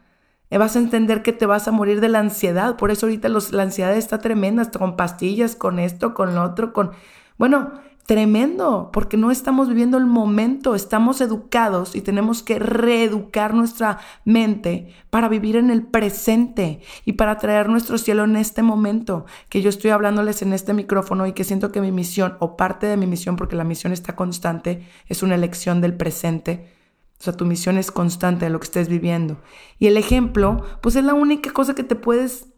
vas 0.50 0.76
a 0.76 0.78
entender 0.78 1.22
que 1.22 1.32
te 1.32 1.46
vas 1.46 1.68
a 1.68 1.72
morir 1.72 2.00
de 2.00 2.08
la 2.08 2.20
ansiedad. 2.20 2.76
Por 2.76 2.90
eso 2.90 3.06
ahorita 3.06 3.28
la 3.28 3.62
ansiedad 3.62 3.96
está 3.96 4.18
tremenda, 4.18 4.70
con 4.70 4.96
pastillas, 4.96 5.56
con 5.56 5.78
esto, 5.78 6.14
con 6.14 6.34
lo 6.34 6.42
otro, 6.42 6.72
con... 6.72 6.92
Bueno, 7.38 7.72
tremendo, 8.06 8.90
porque 8.92 9.16
no 9.16 9.30
estamos 9.32 9.68
viviendo 9.68 9.98
el 9.98 10.06
momento, 10.06 10.74
estamos 10.74 11.20
educados 11.20 11.96
y 11.96 12.00
tenemos 12.00 12.42
que 12.42 12.58
reeducar 12.60 13.52
nuestra 13.52 13.98
mente 14.24 14.94
para 15.10 15.28
vivir 15.28 15.56
en 15.56 15.70
el 15.70 15.82
presente 15.82 16.80
y 17.04 17.14
para 17.14 17.38
traer 17.38 17.68
nuestro 17.68 17.98
cielo 17.98 18.24
en 18.24 18.36
este 18.36 18.62
momento, 18.62 19.26
que 19.48 19.60
yo 19.60 19.68
estoy 19.68 19.90
hablándoles 19.90 20.40
en 20.42 20.52
este 20.52 20.72
micrófono 20.72 21.26
y 21.26 21.32
que 21.32 21.44
siento 21.44 21.72
que 21.72 21.80
mi 21.80 21.90
misión 21.90 22.36
o 22.38 22.56
parte 22.56 22.86
de 22.86 22.96
mi 22.96 23.08
misión, 23.08 23.34
porque 23.34 23.56
la 23.56 23.64
misión 23.64 23.92
está 23.92 24.14
constante, 24.14 24.86
es 25.08 25.24
una 25.24 25.34
elección 25.34 25.80
del 25.80 25.96
presente. 25.96 26.75
O 27.18 27.22
sea, 27.22 27.32
tu 27.32 27.44
misión 27.44 27.78
es 27.78 27.90
constante 27.90 28.44
de 28.44 28.50
lo 28.50 28.60
que 28.60 28.64
estés 28.64 28.88
viviendo. 28.88 29.40
Y 29.78 29.86
el 29.86 29.96
ejemplo, 29.96 30.64
pues 30.82 30.96
es 30.96 31.04
la 31.04 31.14
única 31.14 31.52
cosa 31.52 31.74
que 31.74 31.84
te 31.84 31.96
puedes, 31.96 32.48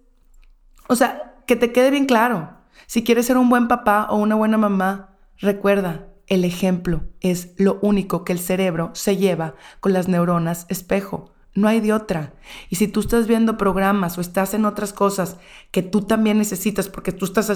o 0.89 0.97
sea, 0.97 1.37
que 1.47 1.57
te 1.57 1.73
quede 1.73 1.91
bien 1.91 2.07
claro. 2.07 2.57
Si 2.87 3.05
quieres 3.05 3.27
ser 3.27 3.37
un 3.37 3.49
buen 3.49 3.69
papá 3.69 4.09
o 4.11 4.17
una 4.17 4.35
buena 4.35 4.59
mamá, 4.59 5.09
Recuerda, 5.41 6.09
el 6.27 6.45
ejemplo 6.45 7.05
es 7.21 7.55
lo 7.59 7.79
único 7.81 8.25
que 8.25 8.33
el 8.33 8.41
cerebro 8.41 8.91
se 8.95 9.17
lleva 9.17 9.55
con 9.79 9.93
las 9.93 10.09
neuronas 10.09 10.67
espejo. 10.69 11.33
No 11.59 11.67
hay 11.67 11.81
de 11.81 11.93
otra. 11.93 12.35
Y 12.71 12.77
si 12.77 12.87
tú 12.87 13.01
estás 13.01 13.27
viendo 13.27 13.59
programas 13.59 14.17
o 14.17 14.21
estás 14.21 14.55
en 14.55 14.65
otras 14.65 14.93
cosas 14.93 15.39
que 15.73 15.83
tú 15.83 16.03
también 16.03 16.39
necesitas, 16.39 16.89
porque 16.89 17.11
tú 17.11 17.25
estás 17.25 17.47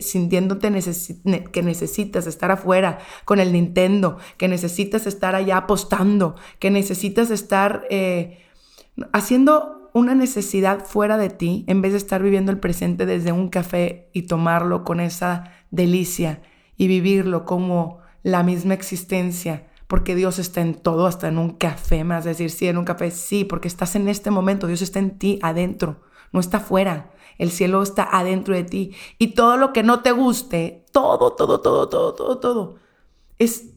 sintiéndote 0.00 0.72
que 1.52 1.62
necesitas 1.62 2.26
estar 2.26 2.50
afuera 2.50 2.98
con 3.24 3.38
el 3.38 3.52
Nintendo, 3.52 4.18
que 4.36 4.48
necesitas 4.48 5.06
estar 5.06 5.36
allá 5.36 5.58
apostando, 5.58 6.34
que 6.58 6.72
necesitas 6.72 7.30
estar 7.30 7.84
eh, 7.88 8.40
haciendo 9.12 9.90
una 9.94 10.16
necesidad 10.16 10.84
fuera 10.84 11.16
de 11.16 11.30
ti, 11.30 11.64
en 11.68 11.82
vez 11.82 11.92
de 11.92 11.98
estar 11.98 12.24
viviendo 12.24 12.50
el 12.50 12.58
presente 12.58 13.06
desde 13.06 13.30
un 13.30 13.48
café 13.48 14.08
y 14.12 14.22
tomarlo 14.22 14.82
con 14.82 14.98
esa 14.98 15.52
delicia 15.70 16.42
y 16.76 16.88
vivirlo 16.88 17.44
como 17.44 18.00
la 18.24 18.42
misma 18.42 18.74
existencia, 18.74 19.69
porque 19.90 20.14
Dios 20.14 20.38
está 20.38 20.60
en 20.60 20.76
todo, 20.76 21.08
hasta 21.08 21.26
en 21.26 21.36
un 21.36 21.50
café, 21.50 22.04
más 22.04 22.22
decir, 22.22 22.52
sí, 22.52 22.68
en 22.68 22.78
un 22.78 22.84
café, 22.84 23.10
sí, 23.10 23.44
porque 23.44 23.66
estás 23.66 23.96
en 23.96 24.06
este 24.06 24.30
momento, 24.30 24.68
Dios 24.68 24.82
está 24.82 25.00
en 25.00 25.18
ti, 25.18 25.40
adentro, 25.42 26.00
no 26.32 26.38
está 26.38 26.58
afuera, 26.58 27.10
el 27.38 27.50
cielo 27.50 27.82
está 27.82 28.04
adentro 28.04 28.54
de 28.54 28.62
ti. 28.62 28.94
Y 29.18 29.34
todo 29.34 29.56
lo 29.56 29.72
que 29.72 29.82
no 29.82 29.98
te 29.98 30.12
guste, 30.12 30.86
todo, 30.92 31.32
todo, 31.32 31.60
todo, 31.60 31.88
todo, 31.88 32.14
todo, 32.14 32.38
todo, 32.38 32.76
es, 33.40 33.70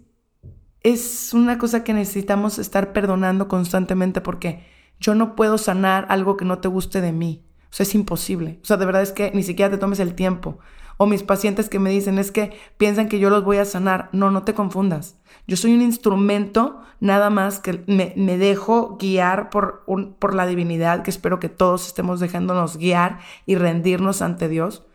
es 0.82 1.34
una 1.34 1.58
cosa 1.58 1.84
que 1.84 1.96
necesitamos 1.96 2.60
estar 2.60 2.94
perdonando 2.94 3.48
constantemente 3.48 4.22
porque 4.22 4.68
yo 5.00 5.16
no 5.16 5.36
puedo 5.36 5.58
sanar 5.58 6.06
algo 6.10 6.38
que 6.38 6.46
no 6.46 6.60
te 6.60 6.68
guste 6.68 7.02
de 7.02 7.12
mí. 7.12 7.44
O 7.74 7.76
sea, 7.76 7.86
es 7.86 7.96
imposible. 7.96 8.60
O 8.62 8.66
sea, 8.68 8.78
de 8.78 8.86
verdad 8.86 9.02
es 9.02 9.12
que 9.12 9.32
ni 9.34 9.42
siquiera 9.42 9.72
te 9.72 9.80
tomes 9.80 10.00
el 10.00 10.14
tiempo. 10.14 10.60
O 10.98 11.08
mis 11.08 11.24
pacientes 11.24 11.70
que 11.70 11.80
me 11.80 11.90
dicen 11.90 12.20
es 12.20 12.32
que 12.32 12.56
piensan 12.78 13.10
que 13.10 13.18
yo 13.18 13.32
los 13.32 13.44
voy 13.44 13.58
a 13.58 13.66
sanar. 13.66 14.10
No, 14.12 14.30
no 14.30 14.44
te 14.44 14.54
confundas. 14.54 15.18
Yo 15.48 15.58
soy 15.58 15.74
un 15.74 15.82
instrumento 15.82 16.82
nada 17.00 17.32
más 17.32 17.60
que 17.60 17.84
me, 17.88 18.38
dejo 18.38 18.98
guiar 18.98 19.50
por, 19.50 19.82
un, 19.88 20.14
por 20.14 20.36
la 20.36 20.46
divinidad, 20.46 21.02
que 21.02 21.10
espero 21.10 21.40
que 21.40 21.50
todos 21.50 21.88
estemos 21.88 22.20
dejándonos 22.20 22.78
guiar 22.78 23.22
y 23.48 23.56
rendirnos 23.56 24.22
ante 24.22 24.50
Dios, 24.50 24.86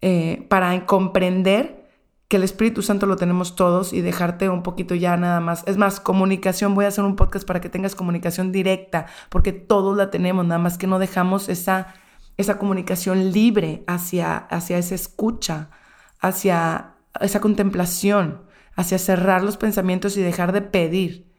eh, 0.00 0.46
para 0.50 0.86
comprender 0.86 1.83
que 2.28 2.36
el 2.36 2.42
Espíritu 2.42 2.82
Santo 2.82 3.06
lo 3.06 3.16
tenemos 3.16 3.54
todos 3.54 3.92
y 3.92 4.00
dejarte 4.00 4.48
un 4.48 4.62
poquito 4.62 4.94
ya 4.94 5.16
nada 5.16 5.40
más. 5.40 5.62
Es 5.66 5.76
más, 5.76 6.00
comunicación, 6.00 6.74
voy 6.74 6.86
a 6.86 6.88
hacer 6.88 7.04
un 7.04 7.16
podcast 7.16 7.46
para 7.46 7.60
que 7.60 7.68
tengas 7.68 7.94
comunicación 7.94 8.50
directa, 8.52 9.06
porque 9.28 9.52
todos 9.52 9.96
la 9.96 10.10
tenemos, 10.10 10.46
nada 10.46 10.58
más 10.58 10.78
que 10.78 10.86
no 10.86 10.98
dejamos 10.98 11.48
esa 11.48 11.94
esa 12.36 12.58
comunicación 12.58 13.32
libre 13.32 13.84
hacia, 13.86 14.36
hacia 14.36 14.78
esa 14.78 14.94
escucha, 14.94 15.70
hacia 16.20 16.94
esa 17.20 17.40
contemplación, 17.40 18.42
hacia 18.74 18.98
cerrar 18.98 19.42
los 19.42 19.56
pensamientos 19.56 20.16
y 20.16 20.22
dejar 20.22 20.52
de 20.52 20.62
pedir. 20.62 21.32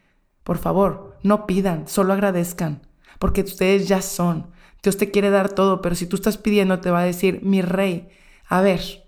Por 0.44 0.58
favor, 0.58 1.18
no 1.24 1.46
pidan, 1.48 1.88
solo 1.88 2.14
agradezcan, 2.14 2.88
porque 3.20 3.42
ustedes 3.42 3.88
ya 3.88 4.02
son. 4.02 4.52
Dios 4.84 4.98
te 4.98 5.12
quiere 5.12 5.32
dar 5.32 5.50
todo, 5.50 5.82
pero 5.82 5.96
si 5.96 6.08
tú 6.08 6.16
estás 6.16 6.38
pidiendo, 6.38 6.80
te 6.80 6.92
va 6.92 7.02
a 7.02 7.06
decir, 7.06 7.42
mi 7.44 7.62
rey, 7.62 8.10
a 8.48 8.62
ver, 8.62 9.05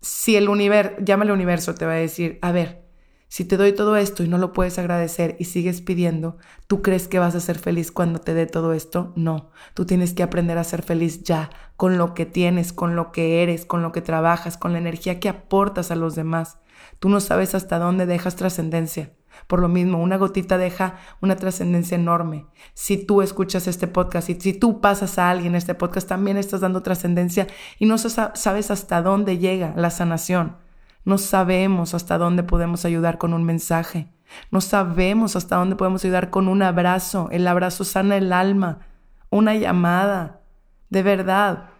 si 0.00 0.36
el 0.36 0.48
universo, 0.48 0.96
llámale 1.02 1.32
universo, 1.32 1.74
te 1.74 1.86
va 1.86 1.92
a 1.92 1.96
decir, 1.96 2.38
a 2.42 2.52
ver, 2.52 2.80
si 3.28 3.44
te 3.44 3.56
doy 3.56 3.72
todo 3.72 3.96
esto 3.96 4.24
y 4.24 4.28
no 4.28 4.38
lo 4.38 4.52
puedes 4.52 4.78
agradecer 4.78 5.36
y 5.38 5.44
sigues 5.44 5.82
pidiendo, 5.82 6.38
¿tú 6.66 6.82
crees 6.82 7.06
que 7.06 7.20
vas 7.20 7.36
a 7.36 7.40
ser 7.40 7.58
feliz 7.58 7.92
cuando 7.92 8.18
te 8.18 8.34
dé 8.34 8.46
todo 8.46 8.72
esto? 8.72 9.12
No, 9.14 9.52
tú 9.74 9.86
tienes 9.86 10.14
que 10.14 10.24
aprender 10.24 10.58
a 10.58 10.64
ser 10.64 10.82
feliz 10.82 11.22
ya, 11.22 11.50
con 11.76 11.96
lo 11.96 12.14
que 12.14 12.26
tienes, 12.26 12.72
con 12.72 12.96
lo 12.96 13.12
que 13.12 13.42
eres, 13.44 13.64
con 13.66 13.82
lo 13.82 13.92
que 13.92 14.02
trabajas, 14.02 14.56
con 14.56 14.72
la 14.72 14.78
energía 14.78 15.20
que 15.20 15.28
aportas 15.28 15.92
a 15.92 15.96
los 15.96 16.16
demás. 16.16 16.58
Tú 16.98 17.08
no 17.08 17.20
sabes 17.20 17.54
hasta 17.54 17.78
dónde 17.78 18.06
dejas 18.06 18.34
trascendencia. 18.34 19.12
Por 19.50 19.58
lo 19.58 19.66
mismo, 19.66 19.98
una 19.98 20.16
gotita 20.16 20.58
deja 20.58 21.00
una 21.20 21.34
trascendencia 21.34 21.96
enorme. 21.96 22.46
Si 22.72 23.04
tú 23.04 23.20
escuchas 23.20 23.66
este 23.66 23.88
podcast 23.88 24.30
y 24.30 24.40
si 24.40 24.52
tú 24.52 24.80
pasas 24.80 25.18
a 25.18 25.28
alguien 25.28 25.56
este 25.56 25.74
podcast, 25.74 26.06
también 26.06 26.36
estás 26.36 26.60
dando 26.60 26.84
trascendencia 26.84 27.48
y 27.80 27.86
no 27.86 27.98
sabes 27.98 28.70
hasta 28.70 29.02
dónde 29.02 29.38
llega 29.38 29.74
la 29.74 29.90
sanación. 29.90 30.56
No 31.04 31.18
sabemos 31.18 31.94
hasta 31.94 32.16
dónde 32.16 32.44
podemos 32.44 32.84
ayudar 32.84 33.18
con 33.18 33.34
un 33.34 33.42
mensaje. 33.42 34.12
No 34.52 34.60
sabemos 34.60 35.34
hasta 35.34 35.56
dónde 35.56 35.74
podemos 35.74 36.04
ayudar 36.04 36.30
con 36.30 36.46
un 36.46 36.62
abrazo. 36.62 37.28
El 37.32 37.48
abrazo 37.48 37.82
sana 37.82 38.18
el 38.18 38.32
alma. 38.32 38.86
Una 39.30 39.56
llamada. 39.56 40.42
De 40.90 41.02
verdad. 41.02 41.70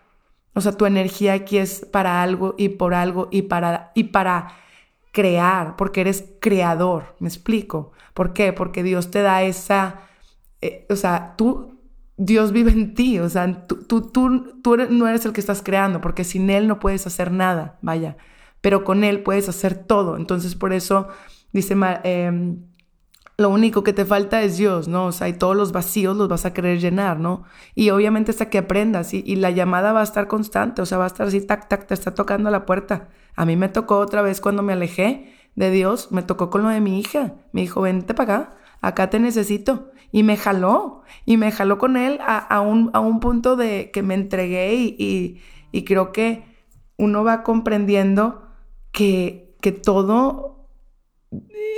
O 0.55 0.61
sea, 0.61 0.73
tu 0.73 0.87
energía 0.87 1.35
aquí 1.35 1.59
es 1.59 1.87
para 1.93 2.21
algo 2.21 2.57
y 2.59 2.71
por 2.71 2.95
algo 2.95 3.29
y 3.31 3.43
para, 3.43 3.93
y 3.95 4.05
para 4.05 4.57
crear, 5.13 5.77
porque 5.77 6.03
eres 6.03 6.25
creador. 6.41 7.17
¿Me 7.19 7.29
explico? 7.29 7.93
¿Por 8.15 8.33
qué? 8.33 8.53
Porque 8.53 8.83
Dios 8.83 9.11
te 9.11 9.23
da 9.23 9.43
esa... 9.43 10.03
Eh, 10.61 10.87
o 10.91 10.97
sea, 10.97 11.35
tú, 11.37 11.79
Dios 12.17 12.53
vive 12.53 12.71
en 12.71 12.95
ti. 12.95 13.19
O 13.19 13.29
sea, 13.29 13.67
tú, 13.67 13.85
tú, 13.85 14.03
tú, 14.11 14.61
tú 14.63 14.77
no 14.77 15.09
eres 15.09 15.25
el 15.25 15.33
que 15.33 15.41
estás 15.41 15.63
creando, 15.63 16.01
porque 16.01 16.25
sin 16.25 16.51
Él 16.51 16.69
no 16.69 16.79
puedes 16.81 17.07
hacer 17.07 17.33
nada. 17.33 17.79
Vaya 17.83 18.17
pero 18.61 18.85
con 18.85 19.05
Él 19.05 19.23
puedes 19.23 19.49
hacer 19.49 19.75
todo. 19.75 20.17
Entonces 20.17 20.55
por 20.55 20.73
eso 20.73 21.09
dice, 21.53 21.75
eh, 22.05 22.57
lo 23.41 23.49
único 23.49 23.83
que 23.83 23.95
te 23.95 24.05
falta 24.05 24.43
es 24.43 24.59
Dios, 24.59 24.87
¿no? 24.87 25.07
O 25.07 25.13
sea, 25.13 25.27
y 25.27 25.33
todos 25.33 25.57
los 25.57 25.73
vacíos 25.73 26.15
los 26.15 26.29
vas 26.29 26.45
a 26.45 26.53
querer 26.53 26.79
llenar, 26.79 27.19
¿no? 27.19 27.45
Y 27.75 27.89
obviamente 27.89 28.33
hasta 28.33 28.51
que 28.51 28.59
aprendas 28.59 29.15
y, 29.15 29.23
y, 29.27 29.37
la 29.37 29.51
llamada 29.51 29.95
va 29.95 30.01
a 30.01 30.03
estar 30.03 30.27
constante, 30.27 30.83
o 30.83 30.87
sea, 30.87 30.99
va 30.99 31.05
a 31.05 31.07
estar 31.07 31.27
así, 31.27 31.41
tac, 31.41 31.67
tac, 31.67 31.87
te 31.87 31.95
está 31.95 32.13
tocando 32.13 32.51
la 32.51 32.67
puerta. 32.67 33.09
A 33.35 33.47
mí 33.47 33.57
me 33.57 33.71
tocó 33.71 33.97
otra 33.97 34.21
vez 34.21 34.43
cuando 34.43 34.63
me 34.63 34.75
alejé 34.75 35.33
de 35.55 35.71
Dios, 35.71 36.13
me 36.13 36.23
tocó 36.23 36.51
con 36.51 36.63
lo 36.63 36.69
de 36.69 36.83
mi 36.83 37.01
hija. 37.01 37.33
Me 37.53 37.63
dijo, 37.63 37.81
vente 37.81 38.13
para 38.13 38.35
acá, 38.35 38.57
acá 38.83 39.09
te 39.09 39.19
necesito. 39.19 39.91
Y 40.13 40.23
me 40.23 40.37
jaló, 40.37 41.01
y 41.25 41.39
me 41.39 41.51
jaló 41.51 41.79
con 41.79 41.97
él 41.97 42.19
a, 42.21 42.61
un, 42.61 42.91
a 42.93 43.01
un, 43.01 43.21
punto 43.21 43.57
de 43.57 43.91
que 43.91 44.03
me 44.03 44.13
entregué 44.13 44.75
y, 44.75 44.97
y, 44.99 45.41
y 45.73 45.85
creo 45.85 46.13
que 46.13 46.45
uno 46.99 47.25
va 47.25 47.43
comprendiendo 47.43 48.43
que, 48.93 49.57
que 49.63 49.73
todo 49.73 50.60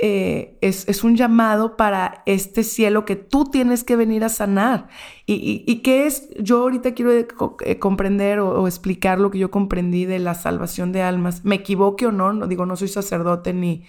eh, 0.01 0.57
es, 0.61 1.03
un 1.03 1.15
llamado 1.15 1.77
para 1.77 2.23
este 2.25 2.63
cielo 2.63 3.05
que 3.05 3.15
tú 3.15 3.45
tienes 3.45 3.83
que 3.83 3.95
venir 3.95 4.23
a 4.23 4.29
sanar. 4.29 4.87
¿Y, 5.25 5.63
y, 5.67 5.81
qué 5.81 6.07
es? 6.07 6.29
Yo 6.39 6.61
ahorita 6.61 6.93
quiero 6.93 7.11
eh, 7.13 7.27
eh, 7.65 7.79
comprender 7.79 8.39
o, 8.39 8.67
explicar 8.67 9.19
lo 9.19 9.29
que 9.31 9.37
yo 9.37 9.51
comprendí 9.51 10.05
de 10.05 10.19
la 10.19 10.33
salvación 10.33 10.91
de 10.91 11.03
almas. 11.03 11.45
Me 11.45 11.55
equivoque 11.55 12.07
o 12.07 12.11
no, 12.11 12.33
no 12.33 12.47
digo, 12.47 12.65
no 12.65 12.75
soy 12.75 12.87
sacerdote 12.87 13.53
ni, 13.53 13.85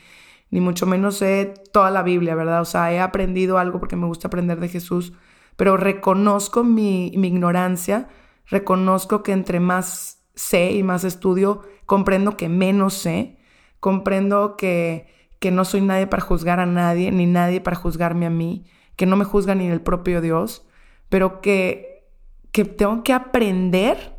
ni 0.51 0.61
mucho 0.61 0.87
menos 0.87 1.17
sé 1.17 1.55
toda 1.73 1.91
la 1.91 2.03
Biblia, 2.03 2.35
¿verdad? 2.35 2.61
O 2.61 2.67
sea, 2.67 2.93
he 2.93 3.01
aprendido 3.01 3.59
algo 3.59 3.81
porque 3.81 3.97
me 3.97 4.07
gusta 4.07 4.29
aprender 4.29 4.61
de 4.61 4.69
Jesús, 4.69 5.15
pero 5.57 5.77
reconozco 5.77 6.63
mi, 6.63 7.13
mi 7.17 7.29
ignorancia, 7.29 8.09
reconozco 8.47 9.23
que 9.23 9.33
entre 9.33 9.59
más 9.59 10.23
sé 10.35 10.73
y 10.73 10.83
más 10.83 11.05
estudio, 11.05 11.63
comprendo 11.87 12.37
que 12.37 12.49
menos 12.49 12.95
sé, 12.95 13.39
comprendo 13.81 14.57
que, 14.57 15.13
que 15.45 15.51
no 15.51 15.67
soy 15.67 15.83
nadie 15.83 16.07
para 16.07 16.23
juzgar 16.23 16.59
a 16.59 16.65
nadie, 16.65 17.13
ni 17.13 17.27
nadie 17.27 17.61
para 17.61 17.77
juzgarme 17.77 18.25
a 18.25 18.31
mí, 18.31 18.65
que 18.97 19.05
no 19.05 19.15
me 19.15 19.27
juzga 19.27 19.55
ni 19.55 19.67
el 19.67 19.83
propio 19.83 20.23
Dios, 20.23 20.67
pero 21.11 21.43
que, 21.43 22.09
que 22.51 22.65
tengo 22.65 23.03
que 23.03 23.13
aprender 23.13 24.19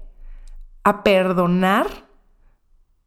a 0.84 1.02
perdonar 1.02 1.88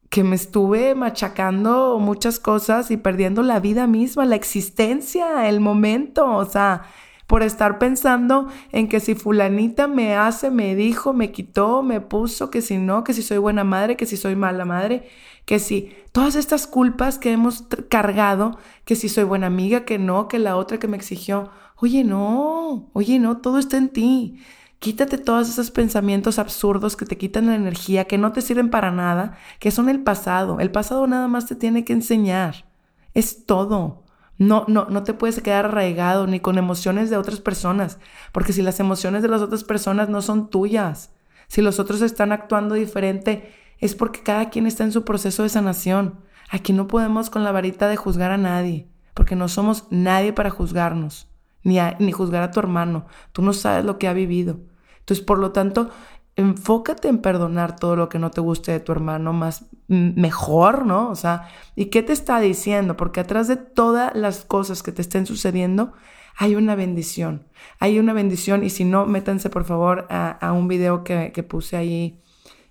que 0.09 0.25
me 0.25 0.35
estuve 0.35 0.95
machacando 0.95 1.97
muchas 1.97 2.41
cosas 2.41 2.91
y 2.91 2.97
perdiendo 2.97 3.41
la 3.41 3.61
vida 3.61 3.87
misma, 3.87 4.25
la 4.25 4.35
existencia, 4.35 5.47
el 5.47 5.61
momento, 5.61 6.29
o 6.29 6.43
sea, 6.43 6.81
por 7.29 7.43
estar 7.43 7.77
pensando 7.77 8.47
en 8.71 8.89
que 8.89 8.99
si 8.99 9.13
fulanita 9.13 9.87
me 9.87 10.15
hace, 10.15 10.49
me 10.49 10.75
dijo, 10.75 11.13
me 11.13 11.31
quitó, 11.31 11.83
me 11.83 12.01
puso, 12.01 12.49
que 12.49 12.63
si 12.63 12.79
no, 12.79 13.03
que 13.03 13.13
si 13.13 13.21
soy 13.21 13.37
buena 13.37 13.63
madre, 13.63 13.95
que 13.95 14.07
si 14.07 14.17
soy 14.17 14.35
mala 14.35 14.65
madre, 14.65 15.07
que 15.45 15.59
si 15.59 15.93
todas 16.11 16.35
estas 16.35 16.65
culpas 16.65 17.19
que 17.19 17.31
hemos 17.31 17.67
cargado, 17.87 18.57
que 18.83 18.95
si 18.95 19.09
soy 19.09 19.25
buena 19.25 19.45
amiga, 19.45 19.85
que 19.85 19.99
no, 19.99 20.27
que 20.27 20.39
la 20.39 20.55
otra 20.55 20.79
que 20.79 20.87
me 20.87 20.97
exigió, 20.97 21.51
oye 21.75 22.03
no, 22.03 22.89
oye 22.93 23.19
no, 23.19 23.37
todo 23.37 23.59
está 23.59 23.77
en 23.77 23.89
ti. 23.89 24.39
Quítate 24.79 25.19
todos 25.19 25.49
esos 25.49 25.69
pensamientos 25.69 26.39
absurdos 26.39 26.95
que 26.95 27.05
te 27.05 27.19
quitan 27.19 27.45
la 27.45 27.53
energía, 27.53 28.05
que 28.05 28.17
no 28.17 28.31
te 28.31 28.41
sirven 28.41 28.71
para 28.71 28.89
nada, 28.89 29.37
que 29.59 29.69
son 29.69 29.87
el 29.87 30.01
pasado. 30.01 30.59
El 30.59 30.71
pasado 30.71 31.05
nada 31.05 31.27
más 31.27 31.45
te 31.45 31.53
tiene 31.53 31.85
que 31.85 31.93
enseñar. 31.93 32.65
Es 33.13 33.45
todo. 33.45 34.08
No, 34.39 34.63
no, 34.67 34.87
no 34.89 35.03
te 35.03 35.13
puedes 35.13 35.41
quedar 35.41 35.65
arraigado 35.65 36.25
ni 36.25 36.39
con 36.39 36.57
emociones 36.57 37.09
de 37.09 37.17
otras 37.17 37.41
personas, 37.41 37.99
porque 38.31 38.53
si 38.53 38.61
las 38.61 38.79
emociones 38.79 39.21
de 39.21 39.27
las 39.27 39.41
otras 39.41 39.65
personas 39.65 40.07
no 40.09 40.21
son 40.21 40.49
tuyas, 40.49 41.11
si 41.47 41.61
los 41.61 41.77
otros 41.77 42.01
están 42.01 42.31
actuando 42.31 42.75
diferente, 42.75 43.53
es 43.79 43.95
porque 43.95 44.23
cada 44.23 44.49
quien 44.49 44.65
está 44.65 44.85
en 44.85 44.93
su 44.93 45.03
proceso 45.03 45.43
de 45.43 45.49
sanación. 45.49 46.21
Aquí 46.49 46.71
no 46.71 46.87
podemos 46.87 47.29
con 47.29 47.43
la 47.43 47.51
varita 47.51 47.89
de 47.89 47.97
juzgar 47.97 48.31
a 48.31 48.37
nadie, 48.37 48.87
porque 49.13 49.35
no 49.35 49.49
somos 49.49 49.87
nadie 49.89 50.31
para 50.31 50.49
juzgarnos, 50.49 51.27
ni, 51.63 51.77
ni 51.99 52.13
juzgar 52.13 52.41
a 52.41 52.51
tu 52.51 52.59
hermano. 52.59 53.07
Tú 53.33 53.41
no 53.41 53.51
sabes 53.51 53.83
lo 53.83 53.97
que 53.97 54.07
ha 54.07 54.13
vivido. 54.13 54.59
Entonces, 54.99 55.25
por 55.25 55.39
lo 55.39 55.51
tanto, 55.51 55.89
enfócate 56.35 57.07
en 57.07 57.19
perdonar 57.19 57.75
todo 57.75 57.95
lo 57.95 58.09
que 58.09 58.19
no 58.19 58.31
te 58.31 58.41
guste 58.41 58.71
de 58.71 58.79
tu 58.79 58.91
hermano 58.91 59.33
más 59.33 59.65
mejor, 59.87 60.85
¿no? 60.85 61.09
O 61.09 61.15
sea, 61.15 61.49
¿y 61.75 61.85
qué 61.85 62.03
te 62.03 62.13
está 62.13 62.39
diciendo? 62.39 62.95
Porque 62.95 63.19
atrás 63.19 63.47
de 63.47 63.57
todas 63.57 64.15
las 64.15 64.45
cosas 64.45 64.83
que 64.83 64.91
te 64.91 65.01
estén 65.01 65.25
sucediendo, 65.25 65.93
hay 66.37 66.55
una 66.55 66.75
bendición. 66.75 67.47
Hay 67.79 67.99
una 67.99 68.13
bendición 68.13 68.63
y 68.63 68.69
si 68.69 68.85
no, 68.85 69.05
métanse 69.05 69.49
por 69.49 69.65
favor 69.65 70.07
a, 70.09 70.53
un 70.53 70.67
video 70.67 71.03
que, 71.03 71.45
puse 71.47 71.75
ahí 71.75 72.21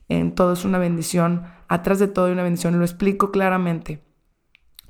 en 0.08 0.34
Todo 0.34 0.54
es 0.54 0.64
una 0.64 0.78
bendición. 0.78 1.44
Atrás 1.68 1.98
de 1.98 2.08
todo 2.08 2.26
hay 2.26 2.32
una 2.32 2.44
bendición. 2.44 2.78
Lo 2.78 2.84
explico 2.84 3.30
claramente. 3.30 4.02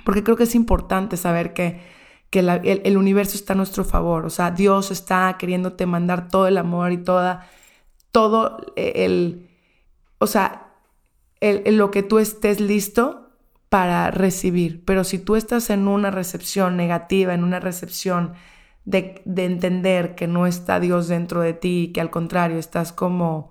Porque 0.04 0.22
creo 0.22 0.36
que 0.36 0.44
es 0.44 0.54
importante 0.54 1.16
saber 1.16 1.54
que 1.54 1.80
que 2.30 2.40
el, 2.40 2.96
universo 2.96 3.36
está 3.36 3.54
a 3.54 3.56
nuestro 3.56 3.84
favor, 3.84 4.26
o 4.26 4.30
sea, 4.30 4.50
Dios 4.50 4.90
está 4.90 5.36
queriéndote 5.38 5.86
mandar 5.86 6.28
todo 6.28 6.46
el 6.46 6.58
amor 6.58 6.92
y 6.92 6.98
toda, 6.98 7.48
todo 8.18 8.58
el, 8.74 9.48
o 10.18 10.26
sea, 10.26 10.72
el, 11.38 11.76
lo 11.76 11.92
que 11.92 12.02
tú 12.02 12.18
estés 12.18 12.58
listo 12.58 13.30
para 13.68 14.10
recibir. 14.10 14.84
Pero 14.84 15.04
si 15.04 15.20
tú 15.20 15.36
estás 15.36 15.70
en 15.70 15.86
una 15.86 16.10
recepción 16.10 16.76
negativa, 16.76 17.32
en 17.32 17.44
una 17.44 17.60
recepción 17.60 18.32
de, 18.84 19.22
de 19.24 19.44
entender 19.44 20.16
que 20.16 20.26
no 20.26 20.48
está 20.48 20.80
Dios 20.80 21.06
dentro 21.06 21.42
de 21.42 21.52
ti, 21.52 21.92
que 21.94 22.00
al 22.00 22.10
contrario 22.10 22.58
estás 22.58 22.92
como 22.92 23.50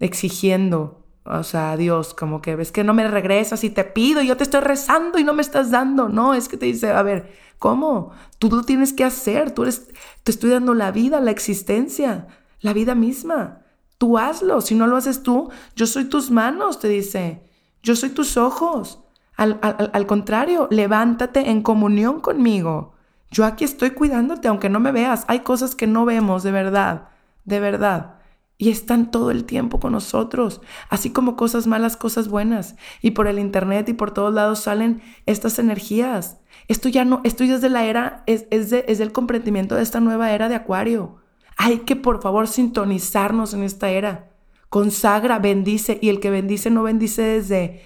exigiendo 0.00 1.04
o 1.28 1.42
sea, 1.42 1.76
Dios, 1.76 2.14
como 2.14 2.40
que 2.40 2.54
ves 2.54 2.70
que 2.70 2.84
no 2.84 2.94
me 2.94 3.08
regresas 3.08 3.64
y 3.64 3.70
te 3.70 3.82
pido, 3.84 4.22
y 4.22 4.28
yo 4.28 4.36
te 4.36 4.44
estoy 4.44 4.60
rezando 4.60 5.18
y 5.18 5.24
no 5.24 5.34
me 5.34 5.42
estás 5.42 5.70
dando. 5.70 6.08
No, 6.08 6.34
es 6.34 6.48
que 6.48 6.56
te 6.56 6.66
dice, 6.66 6.92
a 6.92 7.02
ver, 7.02 7.32
¿cómo? 7.58 8.12
Tú 8.38 8.48
lo 8.48 8.62
tienes 8.62 8.92
que 8.92 9.04
hacer, 9.04 9.50
tú 9.50 9.64
eres, 9.64 9.88
te 10.22 10.30
estoy 10.30 10.50
dando 10.50 10.72
la 10.72 10.92
vida, 10.92 11.20
la 11.20 11.32
existencia, 11.32 12.28
la 12.60 12.72
vida 12.72 12.94
misma. 12.94 13.62
Tú 13.98 14.18
hazlo, 14.18 14.60
si 14.60 14.74
no 14.74 14.86
lo 14.86 14.96
haces 14.96 15.22
tú, 15.22 15.50
yo 15.74 15.86
soy 15.86 16.04
tus 16.04 16.30
manos, 16.30 16.80
te 16.80 16.88
dice, 16.88 17.42
yo 17.82 17.96
soy 17.96 18.10
tus 18.10 18.36
ojos. 18.36 19.00
Al, 19.36 19.58
al 19.62 20.06
contrario, 20.06 20.68
levántate 20.70 21.50
en 21.50 21.62
comunión 21.62 22.20
conmigo. 22.20 22.94
Yo 23.30 23.44
aquí 23.44 23.64
estoy 23.64 23.90
cuidándote, 23.90 24.48
aunque 24.48 24.68
no 24.68 24.80
me 24.80 24.92
veas. 24.92 25.24
Hay 25.28 25.40
cosas 25.40 25.74
que 25.74 25.86
no 25.86 26.04
vemos, 26.04 26.42
de 26.42 26.52
verdad, 26.52 27.08
de 27.44 27.60
verdad 27.60 28.16
y 28.58 28.70
están 28.70 29.10
todo 29.10 29.30
el 29.30 29.44
tiempo 29.44 29.80
con 29.80 29.92
nosotros, 29.92 30.60
así 30.88 31.10
como 31.10 31.36
cosas 31.36 31.66
malas, 31.66 31.96
cosas 31.96 32.28
buenas. 32.28 32.76
Y 33.02 33.10
por 33.12 33.26
el 33.26 33.38
internet 33.38 33.88
y 33.88 33.92
por 33.92 34.12
todos 34.12 34.32
lados 34.32 34.60
salen 34.60 35.02
estas 35.26 35.58
energías. 35.58 36.38
Esto 36.68 36.88
ya 36.88 37.04
no, 37.04 37.20
esto 37.24 37.44
ya 37.44 37.56
es 37.56 37.60
de 37.60 37.68
la 37.68 37.84
era, 37.84 38.22
es, 38.26 38.46
es, 38.50 38.72
es 38.72 38.98
del 38.98 39.12
comprendimiento 39.12 39.74
de 39.74 39.82
esta 39.82 40.00
nueva 40.00 40.32
era 40.32 40.48
de 40.48 40.54
Acuario. 40.54 41.16
Hay 41.56 41.80
que 41.80 41.96
por 41.96 42.22
favor 42.22 42.48
sintonizarnos 42.48 43.54
en 43.54 43.62
esta 43.62 43.90
era. 43.90 44.30
Consagra, 44.68 45.38
bendice, 45.38 45.98
y 46.00 46.08
el 46.08 46.20
que 46.20 46.30
bendice 46.30 46.70
no 46.70 46.82
bendice 46.82 47.22
desde, 47.22 47.82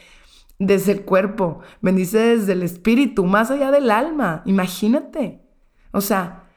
desde 0.58 0.92
el 0.92 1.04
cuerpo, 1.04 1.60
bendice 1.80 2.18
desde 2.18 2.52
el 2.52 2.62
espíritu, 2.62 3.24
más 3.24 3.50
allá 3.50 3.70
del 3.70 3.90
alma. 3.90 4.42
Imagínate. 4.44 5.40
O 5.92 6.00
sea, 6.00 6.50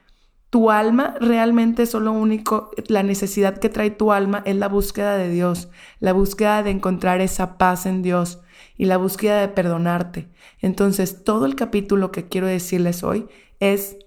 tu 0.53 0.69
alma 0.69 1.15
realmente 1.19 1.81
es 1.81 1.95
lo 1.95 2.11
único, 2.11 2.69
la 2.87 3.01
necesidad 3.01 3.57
que 3.57 3.69
trae 3.69 3.89
tu 3.89 4.11
alma 4.11 4.43
es 4.45 4.55
la 4.55 4.67
búsqueda 4.67 5.17
de 5.17 5.27
Dios, 5.29 5.69
la 5.99 6.13
búsqueda 6.13 6.61
de 6.61 6.69
encontrar 6.69 7.21
esa 7.21 7.57
paz 7.57 7.87
en 7.87 8.03
Dios 8.03 8.39
y 8.77 8.85
la 8.85 8.97
búsqueda 8.97 9.41
de 9.41 9.47
perdonarte. 9.47 10.29
Entonces, 10.59 11.23
todo 11.23 11.47
el 11.47 11.55
capítulo 11.55 12.11
que 12.11 12.27
quiero 12.27 12.45
decirles 12.45 13.03
hoy 13.03 13.25
es 13.59 13.97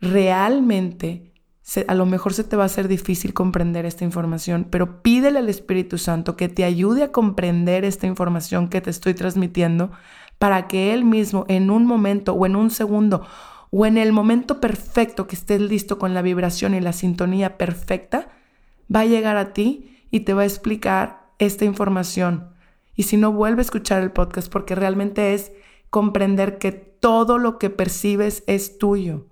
realmente, 0.00 1.33
a 1.86 1.94
lo 1.94 2.06
mejor 2.06 2.34
se 2.34 2.44
te 2.44 2.56
va 2.56 2.64
a 2.64 2.66
hacer 2.66 2.88
difícil 2.88 3.32
comprender 3.32 3.86
esta 3.86 4.04
información, 4.04 4.66
pero 4.70 5.02
pídele 5.02 5.38
al 5.38 5.48
Espíritu 5.48 5.98
Santo 5.98 6.36
que 6.36 6.48
te 6.48 6.64
ayude 6.64 7.04
a 7.04 7.12
comprender 7.12 7.84
esta 7.84 8.06
información 8.06 8.68
que 8.68 8.80
te 8.80 8.90
estoy 8.90 9.14
transmitiendo 9.14 9.90
para 10.38 10.68
que 10.68 10.92
Él 10.92 11.04
mismo 11.04 11.46
en 11.48 11.70
un 11.70 11.86
momento 11.86 12.34
o 12.34 12.44
en 12.46 12.56
un 12.56 12.70
segundo 12.70 13.26
o 13.70 13.86
en 13.86 13.98
el 13.98 14.12
momento 14.12 14.60
perfecto 14.60 15.26
que 15.26 15.34
estés 15.34 15.60
listo 15.60 15.98
con 15.98 16.14
la 16.14 16.22
vibración 16.22 16.74
y 16.74 16.80
la 16.80 16.92
sintonía 16.92 17.58
perfecta, 17.58 18.28
va 18.94 19.00
a 19.00 19.06
llegar 19.06 19.36
a 19.36 19.52
ti 19.52 20.06
y 20.12 20.20
te 20.20 20.32
va 20.32 20.42
a 20.42 20.46
explicar 20.46 21.26
esta 21.40 21.64
información. 21.64 22.50
Y 22.94 23.02
si 23.04 23.16
no, 23.16 23.32
vuelve 23.32 23.60
a 23.60 23.62
escuchar 23.62 24.00
el 24.02 24.12
podcast 24.12 24.48
porque 24.48 24.76
realmente 24.76 25.34
es 25.34 25.50
comprender 25.90 26.58
que 26.58 26.70
todo 26.70 27.38
lo 27.38 27.58
que 27.58 27.68
percibes 27.68 28.44
es 28.46 28.78
tuyo. 28.78 29.26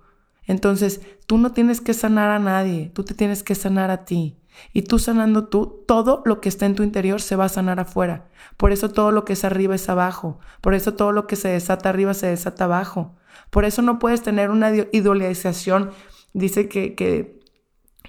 Entonces, 0.45 1.01
tú 1.25 1.37
no 1.37 1.51
tienes 1.51 1.81
que 1.81 1.93
sanar 1.93 2.29
a 2.29 2.39
nadie, 2.39 2.91
tú 2.93 3.03
te 3.03 3.13
tienes 3.13 3.43
que 3.43 3.55
sanar 3.55 3.91
a 3.91 4.05
ti. 4.05 4.37
Y 4.71 4.83
tú 4.83 4.99
sanando 4.99 5.47
tú, 5.47 5.83
todo 5.87 6.21
lo 6.25 6.41
que 6.41 6.49
está 6.49 6.65
en 6.65 6.75
tu 6.75 6.83
interior 6.83 7.21
se 7.21 7.35
va 7.35 7.45
a 7.45 7.49
sanar 7.49 7.79
afuera. 7.79 8.29
Por 8.57 8.71
eso 8.71 8.89
todo 8.89 9.11
lo 9.11 9.25
que 9.25 9.33
es 9.33 9.43
arriba 9.43 9.75
es 9.75 9.89
abajo. 9.89 10.39
Por 10.61 10.73
eso 10.73 10.93
todo 10.93 11.11
lo 11.11 11.27
que 11.27 11.35
se 11.35 11.49
desata 11.49 11.89
arriba 11.89 12.13
se 12.13 12.27
desata 12.27 12.65
abajo. 12.65 13.15
Por 13.49 13.65
eso 13.65 13.81
no 13.81 13.99
puedes 13.99 14.21
tener 14.21 14.49
una 14.49 14.71
idealización. 14.91 15.91
Dice 16.33 16.67
que, 16.67 16.95
que 16.95 17.39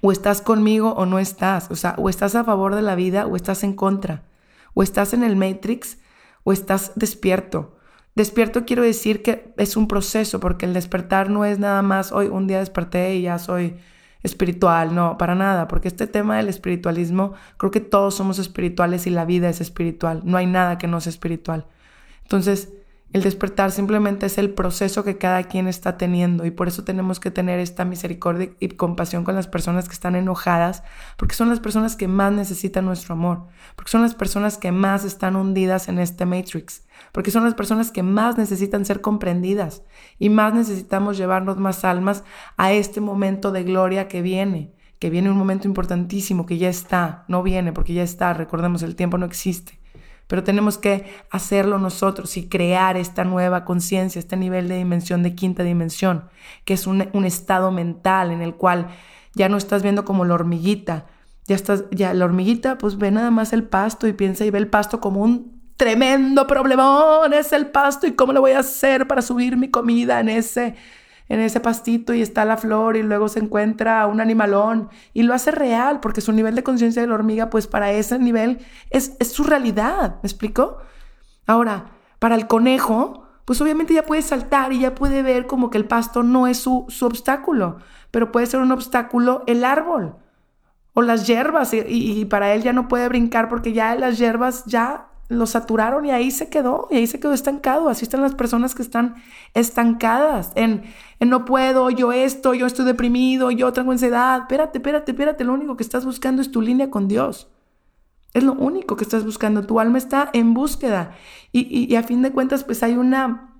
o 0.02 0.12
estás 0.12 0.42
conmigo 0.42 0.92
o 0.92 1.06
no 1.06 1.18
estás. 1.18 1.70
O 1.70 1.76
sea, 1.76 1.94
o 1.98 2.08
estás 2.08 2.34
a 2.34 2.44
favor 2.44 2.74
de 2.74 2.82
la 2.82 2.94
vida 2.94 3.26
o 3.26 3.36
estás 3.36 3.64
en 3.64 3.74
contra. 3.74 4.24
O 4.74 4.82
estás 4.82 5.14
en 5.14 5.22
el 5.22 5.36
Matrix 5.36 5.98
o 6.42 6.52
estás 6.52 6.92
despierto. 6.94 7.73
Despierto 8.14 8.64
quiero 8.64 8.82
decir 8.82 9.22
que 9.22 9.52
es 9.56 9.76
un 9.76 9.88
proceso, 9.88 10.38
porque 10.38 10.66
el 10.66 10.74
despertar 10.74 11.30
no 11.30 11.44
es 11.44 11.58
nada 11.58 11.82
más, 11.82 12.12
hoy 12.12 12.28
un 12.28 12.46
día 12.46 12.60
desperté 12.60 13.16
y 13.16 13.22
ya 13.22 13.38
soy 13.38 13.76
espiritual, 14.22 14.94
no, 14.94 15.18
para 15.18 15.34
nada, 15.34 15.68
porque 15.68 15.88
este 15.88 16.06
tema 16.06 16.36
del 16.36 16.48
espiritualismo, 16.48 17.34
creo 17.56 17.70
que 17.70 17.80
todos 17.80 18.14
somos 18.14 18.38
espirituales 18.38 19.06
y 19.06 19.10
la 19.10 19.24
vida 19.24 19.48
es 19.48 19.60
espiritual, 19.60 20.22
no 20.24 20.36
hay 20.36 20.46
nada 20.46 20.78
que 20.78 20.86
no 20.86 21.00
sea 21.00 21.10
espiritual. 21.10 21.66
Entonces, 22.22 22.72
el 23.14 23.22
despertar 23.22 23.70
simplemente 23.70 24.26
es 24.26 24.38
el 24.38 24.50
proceso 24.50 25.04
que 25.04 25.18
cada 25.18 25.44
quien 25.44 25.68
está 25.68 25.96
teniendo 25.96 26.44
y 26.46 26.50
por 26.50 26.66
eso 26.66 26.82
tenemos 26.82 27.20
que 27.20 27.30
tener 27.30 27.60
esta 27.60 27.84
misericordia 27.84 28.50
y 28.58 28.70
compasión 28.70 29.22
con 29.22 29.36
las 29.36 29.46
personas 29.46 29.86
que 29.86 29.94
están 29.94 30.16
enojadas, 30.16 30.82
porque 31.16 31.36
son 31.36 31.48
las 31.48 31.60
personas 31.60 31.94
que 31.94 32.08
más 32.08 32.32
necesitan 32.32 32.84
nuestro 32.84 33.14
amor, 33.14 33.46
porque 33.76 33.92
son 33.92 34.02
las 34.02 34.16
personas 34.16 34.58
que 34.58 34.72
más 34.72 35.04
están 35.04 35.36
hundidas 35.36 35.88
en 35.88 36.00
este 36.00 36.26
matrix, 36.26 36.82
porque 37.12 37.30
son 37.30 37.44
las 37.44 37.54
personas 37.54 37.92
que 37.92 38.02
más 38.02 38.36
necesitan 38.36 38.84
ser 38.84 39.00
comprendidas 39.00 39.84
y 40.18 40.28
más 40.28 40.52
necesitamos 40.52 41.16
llevarnos 41.16 41.56
más 41.56 41.84
almas 41.84 42.24
a 42.56 42.72
este 42.72 43.00
momento 43.00 43.52
de 43.52 43.62
gloria 43.62 44.08
que 44.08 44.22
viene, 44.22 44.74
que 44.98 45.10
viene 45.10 45.30
un 45.30 45.38
momento 45.38 45.68
importantísimo 45.68 46.46
que 46.46 46.58
ya 46.58 46.68
está, 46.68 47.26
no 47.28 47.44
viene 47.44 47.72
porque 47.72 47.94
ya 47.94 48.02
está, 48.02 48.34
recordemos, 48.34 48.82
el 48.82 48.96
tiempo 48.96 49.18
no 49.18 49.26
existe 49.26 49.83
pero 50.26 50.44
tenemos 50.44 50.78
que 50.78 51.06
hacerlo 51.30 51.78
nosotros 51.78 52.36
y 52.36 52.48
crear 52.48 52.96
esta 52.96 53.24
nueva 53.24 53.64
conciencia, 53.64 54.18
este 54.18 54.36
nivel 54.36 54.68
de 54.68 54.76
dimensión 54.78 55.22
de 55.22 55.34
quinta 55.34 55.62
dimensión, 55.62 56.28
que 56.64 56.74
es 56.74 56.86
un, 56.86 57.02
estado 57.24 57.70
mental 57.70 58.30
en 58.30 58.42
el 58.42 58.54
cual 58.54 58.88
ya 59.34 59.48
no 59.48 59.56
estás 59.56 59.82
viendo 59.82 60.04
como 60.04 60.24
la 60.24 60.34
hormiguita, 60.34 61.06
ya 61.46 61.56
estás, 61.56 61.84
ya 61.90 62.14
la 62.14 62.24
hormiguita 62.24 62.78
pues 62.78 62.96
ve 62.96 63.10
nada 63.10 63.30
más 63.30 63.52
el 63.52 63.64
pasto 63.64 64.06
y 64.06 64.12
piensa 64.12 64.44
y 64.44 64.50
ve 64.50 64.58
el 64.58 64.68
pasto 64.68 65.00
como 65.00 65.20
un 65.20 65.54
tremendo 65.76 66.46
problemón, 66.46 67.32
es 67.34 67.52
el 67.52 67.66
pasto 67.66 68.06
y 68.06 68.12
cómo 68.12 68.32
lo 68.32 68.40
voy 68.40 68.52
a 68.52 68.60
hacer 68.60 69.06
para 69.06 69.22
subir 69.22 69.56
mi 69.56 69.70
comida 69.70 70.20
en 70.20 70.28
ese 70.28 70.76
en 71.28 71.40
ese 71.40 71.60
pastito 71.60 72.12
y 72.14 72.22
está 72.22 72.44
la 72.44 72.56
flor 72.56 72.96
y 72.96 73.02
luego 73.02 73.28
se 73.28 73.40
encuentra 73.40 74.06
un 74.06 74.20
animalón 74.20 74.88
y 75.12 75.22
lo 75.22 75.34
hace 75.34 75.50
real 75.50 76.00
porque 76.00 76.20
su 76.20 76.32
nivel 76.32 76.54
de 76.54 76.62
conciencia 76.62 77.02
de 77.02 77.08
la 77.08 77.14
hormiga 77.14 77.50
pues 77.50 77.66
para 77.66 77.92
ese 77.92 78.18
nivel 78.18 78.58
es, 78.90 79.16
es 79.18 79.32
su 79.32 79.44
realidad, 79.44 80.16
¿me 80.22 80.28
explico? 80.28 80.78
Ahora, 81.46 81.86
para 82.18 82.34
el 82.34 82.46
conejo, 82.46 83.26
pues 83.44 83.60
obviamente 83.60 83.94
ya 83.94 84.04
puede 84.04 84.22
saltar 84.22 84.72
y 84.72 84.80
ya 84.80 84.94
puede 84.94 85.22
ver 85.22 85.46
como 85.46 85.70
que 85.70 85.78
el 85.78 85.86
pasto 85.86 86.22
no 86.22 86.46
es 86.46 86.58
su, 86.58 86.86
su 86.88 87.06
obstáculo, 87.06 87.78
pero 88.10 88.32
puede 88.32 88.46
ser 88.46 88.60
un 88.60 88.72
obstáculo 88.72 89.44
el 89.46 89.64
árbol 89.64 90.16
o 90.94 91.02
las 91.02 91.26
hierbas 91.26 91.72
y, 91.74 92.24
para 92.26 92.54
él 92.54 92.62
ya 92.62 92.72
no 92.72 92.88
puede 92.88 93.08
brincar 93.08 93.48
porque 93.48 93.72
ya 93.72 93.94
las 93.96 94.16
hierbas 94.16 94.64
ya 94.66 95.08
lo 95.28 95.46
saturaron 95.46 96.04
y 96.04 96.10
ahí 96.10 96.30
se 96.30 96.48
quedó, 96.48 96.88
y 96.90 96.96
ahí 96.96 97.06
se 97.06 97.20
quedó 97.20 97.32
estancado. 97.32 97.88
Así 97.88 98.04
están 98.04 98.22
las 98.22 98.34
personas 98.34 98.74
que 98.74 98.82
están 98.82 99.16
estancadas 99.54 100.52
en, 100.54 100.82
en, 101.20 101.28
no 101.28 101.44
puedo, 101.44 101.90
yo 101.90 102.12
esto, 102.12 102.54
yo 102.54 102.66
estoy 102.66 102.84
deprimido, 102.84 103.50
yo 103.50 103.72
tengo 103.72 103.92
ansiedad. 103.92 104.40
Espérate, 104.40 104.78
espérate, 104.78 105.12
espérate. 105.12 105.44
Lo 105.44 105.54
único 105.54 105.76
que 105.76 105.82
estás 105.82 106.04
buscando 106.04 106.42
es 106.42 106.50
tu 106.50 106.60
línea 106.60 106.90
con 106.90 107.08
Dios. 107.08 107.48
Es 108.32 108.42
lo 108.42 108.52
único 108.52 108.96
que 108.96 109.04
estás 109.04 109.24
buscando. 109.24 109.66
Tu 109.66 109.78
alma 109.80 109.98
está 109.98 110.30
en 110.32 110.54
búsqueda. 110.54 111.14
Y, 111.52 111.92
y 111.92 111.96
a 111.96 112.02
fin 112.02 112.22
de 112.22 112.32
cuentas, 112.32 112.64
pues 112.64 112.82
hay 112.82 112.96
una 112.96 113.54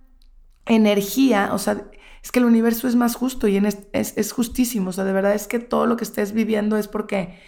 energía, 0.67 1.51
o 1.53 1.59
sea, 1.59 1.85
es 2.25 2.33
que 2.33 2.39
el 2.39 2.47
universo 2.47 2.89
es 2.89 2.97
más 2.97 3.17
justo 3.17 3.49
y 3.49 3.59
es, 3.59 3.87
es, 3.93 4.33
justísimo. 4.33 4.89
O 4.89 4.93
sea, 4.95 5.05
de 5.05 5.13
verdad 5.13 5.35
es 5.35 5.47
que 5.47 5.59
todo 5.59 5.85
lo 5.85 5.99
que 5.99 6.05
estés 6.05 6.33
viviendo 6.33 6.79
es 6.79 6.89
porque 6.89 7.39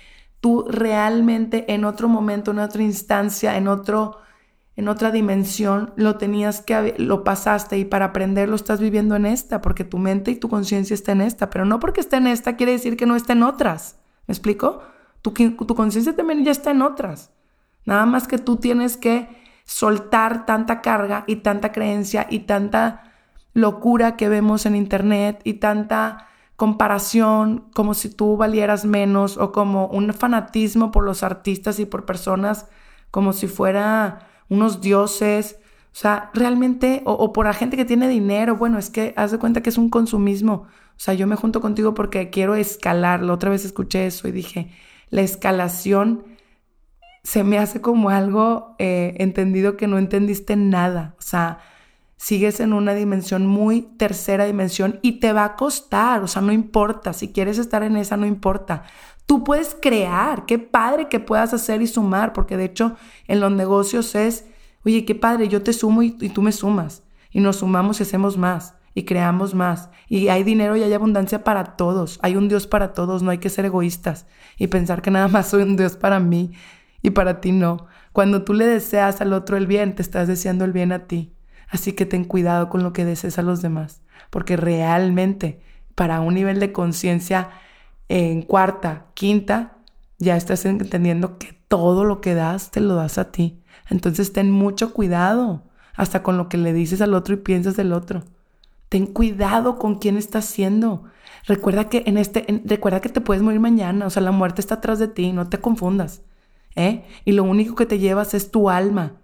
tú 0.40 0.66
realmente 0.68 1.72
en 1.72 1.84
otro 1.84 2.08
momento, 2.08 2.50
en 2.50 2.58
otra 2.58 2.82
instancia, 2.82 3.56
en 3.56 3.68
otro 3.68 4.18
en 4.76 4.88
otra 4.88 5.10
dimensión 5.10 5.94
lo 5.96 6.16
tenías 6.16 6.60
que 6.60 6.94
lo 6.98 7.24
pasaste 7.24 7.78
y 7.78 7.86
para 7.86 8.06
aprender 8.06 8.50
lo 8.50 8.56
estás 8.56 8.78
viviendo 8.78 9.16
en 9.16 9.24
esta, 9.24 9.62
porque 9.62 9.84
tu 9.84 9.98
mente 9.98 10.30
y 10.30 10.36
tu 10.36 10.50
conciencia 10.50 10.92
está 10.92 11.12
en 11.12 11.22
esta, 11.22 11.48
pero 11.48 11.64
no 11.64 11.80
porque 11.80 12.00
esté 12.00 12.16
en 12.16 12.26
esta 12.26 12.56
quiere 12.56 12.72
decir 12.72 12.96
que 12.98 13.06
no 13.06 13.16
está 13.16 13.32
en 13.32 13.42
otras. 13.42 13.98
¿Me 14.26 14.32
explico? 14.32 14.82
Tu, 15.22 15.32
tu 15.32 15.74
conciencia 15.74 16.14
también 16.14 16.44
ya 16.44 16.50
está 16.50 16.72
en 16.72 16.82
otras. 16.82 17.32
Nada 17.86 18.04
más 18.04 18.28
que 18.28 18.36
tú 18.36 18.56
tienes 18.56 18.98
que 18.98 19.28
soltar 19.64 20.44
tanta 20.44 20.82
carga 20.82 21.24
y 21.26 21.36
tanta 21.36 21.72
creencia 21.72 22.26
y 22.28 22.40
tanta 22.40 23.14
locura 23.54 24.16
que 24.16 24.28
vemos 24.28 24.66
en 24.66 24.76
internet 24.76 25.40
y 25.44 25.54
tanta 25.54 26.28
comparación 26.56 27.68
como 27.74 27.94
si 27.94 28.08
tú 28.08 28.36
valieras 28.36 28.84
menos 28.84 29.36
o 29.36 29.52
como 29.52 29.86
un 29.88 30.12
fanatismo 30.12 30.90
por 30.90 31.04
los 31.04 31.22
artistas 31.22 31.78
y 31.78 31.86
por 31.86 32.06
personas 32.06 32.66
como 33.10 33.32
si 33.32 33.46
fuera 33.46 34.28
unos 34.48 34.80
dioses. 34.80 35.58
O 35.92 35.98
sea, 35.98 36.30
realmente, 36.34 37.02
o, 37.04 37.32
por 37.32 37.46
la 37.46 37.54
gente 37.54 37.76
que 37.76 37.84
tiene 37.84 38.08
dinero, 38.08 38.56
bueno, 38.56 38.78
es 38.78 38.90
que 38.90 39.14
haz 39.16 39.32
de 39.32 39.38
cuenta 39.38 39.62
que 39.62 39.70
es 39.70 39.78
un 39.78 39.90
consumismo. 39.90 40.52
O 40.52 40.98
sea, 40.98 41.14
yo 41.14 41.26
me 41.26 41.36
junto 41.36 41.60
contigo 41.60 41.94
porque 41.94 42.30
quiero 42.30 42.54
escalar. 42.54 43.22
La 43.22 43.32
otra 43.32 43.50
vez 43.50 43.64
escuché 43.64 44.06
eso 44.06 44.28
y 44.28 44.32
dije, 44.32 44.70
la 45.10 45.22
escalación 45.22 46.24
se 47.22 47.44
me 47.44 47.58
hace 47.58 47.80
como 47.80 48.10
algo 48.10 48.76
eh, 48.78 49.14
entendido 49.18 49.76
que 49.76 49.86
no 49.86 49.98
entendiste 49.98 50.56
nada. 50.56 51.14
O 51.18 51.22
sea, 51.22 51.58
sigues 52.16 52.60
en 52.60 52.72
una 52.72 52.94
dimensión 52.94 53.46
muy 53.46 53.82
tercera 53.82 54.46
dimensión 54.46 54.98
y 55.02 55.20
te 55.20 55.32
va 55.32 55.44
a 55.44 55.56
costar, 55.56 56.22
o 56.22 56.26
sea, 56.26 56.42
no 56.42 56.52
importa, 56.52 57.12
si 57.12 57.28
quieres 57.32 57.58
estar 57.58 57.82
en 57.82 57.96
esa, 57.96 58.16
no 58.16 58.26
importa. 58.26 58.84
Tú 59.26 59.44
puedes 59.44 59.76
crear, 59.80 60.46
qué 60.46 60.58
padre 60.58 61.08
que 61.08 61.20
puedas 61.20 61.52
hacer 61.52 61.82
y 61.82 61.86
sumar, 61.86 62.32
porque 62.32 62.56
de 62.56 62.64
hecho 62.64 62.96
en 63.26 63.40
los 63.40 63.52
negocios 63.52 64.14
es, 64.14 64.46
oye, 64.84 65.04
qué 65.04 65.14
padre, 65.14 65.48
yo 65.48 65.62
te 65.62 65.72
sumo 65.72 66.02
y, 66.02 66.10
tú 66.12 66.42
me 66.42 66.52
sumas, 66.52 67.02
y 67.30 67.40
nos 67.40 67.56
sumamos 67.56 68.00
y 68.00 68.04
hacemos 68.04 68.38
más, 68.38 68.74
y 68.94 69.04
creamos 69.04 69.54
más, 69.54 69.90
y 70.08 70.28
hay 70.28 70.42
dinero 70.42 70.76
y 70.76 70.82
hay 70.82 70.92
abundancia 70.92 71.44
para 71.44 71.76
todos, 71.76 72.18
hay 72.22 72.36
un 72.36 72.48
Dios 72.48 72.66
para 72.66 72.94
todos, 72.94 73.22
no 73.22 73.30
hay 73.30 73.38
que 73.38 73.50
ser 73.50 73.66
egoístas 73.66 74.26
y 74.56 74.68
pensar 74.68 75.02
que 75.02 75.10
nada 75.10 75.28
más 75.28 75.48
soy 75.48 75.62
un 75.62 75.76
Dios 75.76 75.96
para 75.96 76.20
mí 76.20 76.52
y 77.02 77.10
para 77.10 77.40
ti 77.40 77.52
no. 77.52 77.88
Cuando 78.12 78.44
tú 78.44 78.54
le 78.54 78.64
deseas 78.64 79.20
al 79.20 79.34
otro 79.34 79.56
el 79.56 79.66
bien, 79.66 79.94
te 79.94 80.02
estás 80.02 80.28
deseando 80.28 80.64
el 80.64 80.72
bien 80.72 80.92
a 80.92 81.06
ti. 81.06 81.35
Así 81.68 81.92
que 81.92 82.06
ten 82.06 82.24
cuidado 82.24 82.68
con 82.68 82.82
lo 82.82 82.92
que 82.92 83.04
desees 83.04 83.38
a 83.38 83.42
los 83.42 83.62
demás, 83.62 84.02
porque 84.30 84.56
realmente 84.56 85.60
para 85.94 86.20
un 86.20 86.34
nivel 86.34 86.60
de 86.60 86.72
conciencia 86.72 87.50
en 88.08 88.42
cuarta, 88.42 89.06
quinta, 89.14 89.78
ya 90.18 90.36
estás 90.36 90.64
entendiendo 90.64 91.38
que 91.38 91.58
todo 91.68 92.04
lo 92.04 92.20
que 92.20 92.34
das 92.34 92.70
te 92.70 92.80
lo 92.80 92.94
das 92.94 93.18
a 93.18 93.32
ti. 93.32 93.60
Entonces 93.90 94.32
ten 94.32 94.50
mucho 94.50 94.92
cuidado 94.92 95.62
hasta 95.94 96.22
con 96.22 96.36
lo 96.36 96.48
que 96.48 96.58
le 96.58 96.72
dices 96.72 97.00
al 97.00 97.14
otro 97.14 97.34
y 97.34 97.38
piensas 97.38 97.76
del 97.76 97.92
otro. 97.92 98.22
Ten 98.88 99.06
cuidado 99.06 99.78
con 99.78 99.96
quién 99.96 100.16
estás 100.16 100.44
siendo. 100.44 101.04
Recuerda 101.46 101.88
que 101.88 102.04
en 102.06 102.18
este, 102.18 102.62
recuerda 102.64 103.00
que 103.00 103.08
te 103.08 103.20
puedes 103.20 103.42
morir 103.42 103.60
mañana, 103.60 104.06
o 104.06 104.10
sea, 104.10 104.22
la 104.22 104.30
muerte 104.30 104.60
está 104.60 104.76
atrás 104.76 104.98
de 104.98 105.08
ti, 105.08 105.32
no 105.32 105.48
te 105.48 105.58
confundas. 105.58 106.22
¿eh? 106.76 107.04
Y 107.24 107.32
lo 107.32 107.44
único 107.44 107.74
que 107.74 107.86
te 107.86 107.98
llevas 107.98 108.34
es 108.34 108.50
tu 108.50 108.70
alma 108.70 109.14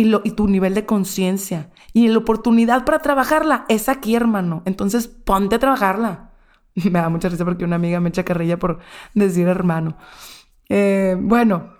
y, 0.00 0.30
tu 0.30 0.48
nivel 0.48 0.74
de 0.74 0.86
conciencia. 0.86 1.70
Y 1.92 2.08
la 2.08 2.18
oportunidad 2.18 2.84
para 2.84 3.00
trabajarla 3.00 3.64
es 3.68 3.88
aquí, 3.88 4.14
hermano. 4.14 4.62
Entonces, 4.64 5.08
ponte 5.08 5.56
a 5.56 5.58
trabajarla. 5.58 6.30
Me 6.74 7.00
da 7.00 7.08
mucha 7.08 7.28
risa 7.28 7.44
porque 7.44 7.64
una 7.64 7.76
amiga 7.76 8.00
me 8.00 8.08
echa 8.08 8.24
carrilla 8.24 8.58
por 8.58 8.78
decir 9.14 9.48
hermano. 9.48 9.96
Eh, 10.68 11.16
bueno, 11.18 11.74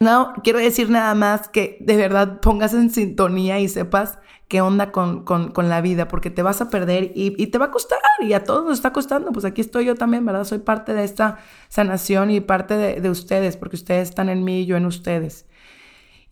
no 0.00 0.32
quiero 0.42 0.58
decir 0.58 0.90
nada 0.90 1.14
más 1.14 1.48
que 1.48 1.76
de 1.80 1.96
verdad 1.96 2.40
pongas 2.40 2.72
en 2.74 2.90
sintonía 2.90 3.60
y 3.60 3.68
sepas 3.68 4.18
qué 4.48 4.60
onda 4.60 4.92
con, 4.92 5.24
con, 5.24 5.68
la 5.68 5.80
vida, 5.80 6.08
porque 6.08 6.30
te 6.30 6.42
vas 6.42 6.60
a 6.60 6.70
perder 6.70 7.12
y, 7.14 7.34
y, 7.36 7.48
te 7.48 7.58
va 7.58 7.66
a 7.66 7.70
costar, 7.70 7.98
y 8.20 8.32
a 8.32 8.44
todos 8.44 8.64
nos 8.64 8.74
está 8.74 8.92
costando. 8.92 9.32
Pues 9.32 9.44
aquí 9.44 9.60
estoy 9.60 9.84
yo 9.86 9.96
también, 9.96 10.24
¿verdad? 10.24 10.44
Soy 10.44 10.58
parte 10.58 10.94
de 10.94 11.04
esta 11.04 11.38
sanación 11.68 12.30
y 12.30 12.40
parte 12.40 12.76
de, 12.76 13.00
de 13.00 13.10
ustedes, 13.10 13.56
porque 13.56 13.76
ustedes 13.76 14.08
están 14.08 14.28
en 14.28 14.44
mí 14.44 14.60
y 14.60 14.66
yo 14.66 14.76
en 14.76 14.86
ustedes. 14.86 15.46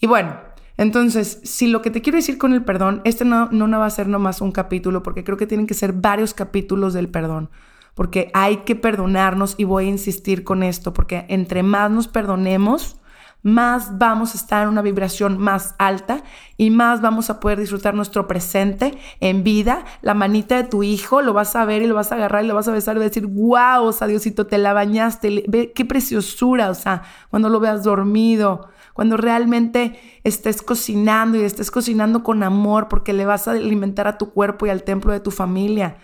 Y 0.00 0.06
bueno, 0.06 0.38
entonces, 0.76 1.40
si 1.44 1.68
lo 1.68 1.82
que 1.82 1.90
te 1.90 2.02
quiero 2.02 2.16
decir 2.16 2.36
con 2.36 2.52
el 2.52 2.64
perdón, 2.64 3.00
este 3.04 3.24
no, 3.24 3.48
no 3.50 3.78
va 3.78 3.86
a 3.86 3.90
ser 3.90 4.08
nomás 4.08 4.40
un 4.40 4.50
capítulo, 4.50 5.02
porque 5.02 5.22
creo 5.22 5.36
que 5.36 5.46
tienen 5.46 5.66
que 5.66 5.74
ser 5.74 5.92
varios 5.92 6.34
capítulos 6.34 6.94
del 6.94 7.08
perdón, 7.08 7.50
porque 7.94 8.30
hay 8.34 8.58
que 8.58 8.74
perdonarnos 8.74 9.54
y 9.56 9.64
voy 9.64 9.86
a 9.86 9.90
insistir 9.90 10.42
con 10.42 10.62
esto, 10.62 10.92
porque 10.92 11.26
entre 11.28 11.62
más 11.62 11.90
nos 11.90 12.08
perdonemos, 12.08 12.96
más 13.44 13.98
vamos 13.98 14.34
a 14.34 14.38
estar 14.38 14.62
en 14.62 14.70
una 14.70 14.80
vibración 14.80 15.36
más 15.36 15.74
alta 15.78 16.22
y 16.56 16.70
más 16.70 17.02
vamos 17.02 17.28
a 17.28 17.40
poder 17.40 17.60
disfrutar 17.60 17.94
nuestro 17.94 18.26
presente 18.26 18.96
en 19.20 19.44
vida. 19.44 19.84
La 20.00 20.14
manita 20.14 20.56
de 20.56 20.64
tu 20.64 20.82
hijo 20.82 21.20
lo 21.20 21.34
vas 21.34 21.54
a 21.54 21.66
ver 21.66 21.82
y 21.82 21.86
lo 21.86 21.94
vas 21.94 22.10
a 22.10 22.14
agarrar 22.14 22.42
y 22.42 22.48
lo 22.48 22.54
vas 22.54 22.68
a 22.68 22.72
besar 22.72 22.96
y 22.96 23.00
decir, 23.00 23.26
wow, 23.26 23.84
o 23.84 24.06
Diosito, 24.06 24.46
te 24.46 24.56
la 24.56 24.72
bañaste, 24.72 25.44
ve 25.46 25.72
qué 25.74 25.84
preciosura, 25.84 26.70
o 26.70 26.74
sea, 26.74 27.02
cuando 27.28 27.50
lo 27.50 27.60
veas 27.60 27.84
dormido 27.84 28.70
cuando 28.94 29.16
realmente 29.16 29.98
estés 30.22 30.62
cocinando 30.62 31.36
y 31.36 31.42
estés 31.42 31.70
cocinando 31.70 32.22
con 32.22 32.42
amor 32.42 32.88
porque 32.88 33.12
le 33.12 33.26
vas 33.26 33.46
a 33.46 33.50
alimentar 33.50 34.06
a 34.06 34.16
tu 34.16 34.30
cuerpo 34.30 34.66
y 34.66 34.70
al 34.70 34.84
templo 34.84 35.12
de 35.12 35.20
tu 35.20 35.30
familia. 35.30 35.96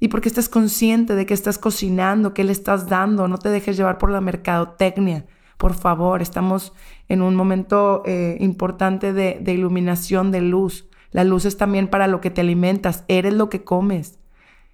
Y 0.00 0.08
porque 0.08 0.30
estés 0.30 0.48
consciente 0.48 1.14
de 1.14 1.26
que 1.26 1.34
estás 1.34 1.58
cocinando, 1.58 2.32
que 2.32 2.42
le 2.42 2.52
estás 2.52 2.88
dando, 2.88 3.28
no 3.28 3.36
te 3.36 3.50
dejes 3.50 3.76
llevar 3.76 3.98
por 3.98 4.10
la 4.10 4.22
mercadotecnia. 4.22 5.26
Por 5.58 5.74
favor, 5.74 6.22
estamos 6.22 6.72
en 7.10 7.20
un 7.20 7.36
momento 7.36 8.02
eh, 8.06 8.38
importante 8.40 9.12
de, 9.12 9.38
de 9.42 9.52
iluminación, 9.52 10.30
de 10.30 10.40
luz. 10.40 10.88
La 11.10 11.24
luz 11.24 11.44
es 11.44 11.58
también 11.58 11.88
para 11.88 12.06
lo 12.06 12.22
que 12.22 12.30
te 12.30 12.40
alimentas, 12.40 13.04
eres 13.08 13.34
lo 13.34 13.50
que 13.50 13.64
comes 13.64 14.18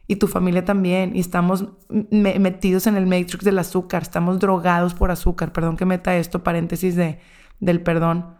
y 0.06 0.16
tu 0.16 0.28
familia 0.28 0.64
también. 0.64 1.16
Y 1.16 1.18
estamos 1.18 1.66
metidos 1.88 2.86
en 2.86 2.96
el 2.96 3.06
matrix 3.06 3.40
del 3.44 3.58
azúcar, 3.58 4.02
estamos 4.02 4.38
drogados 4.38 4.94
por 4.94 5.10
azúcar. 5.10 5.52
Perdón 5.52 5.76
que 5.76 5.84
meta 5.84 6.16
esto, 6.16 6.44
paréntesis 6.44 6.94
de, 6.94 7.18
del 7.60 7.82
perdón. 7.82 8.36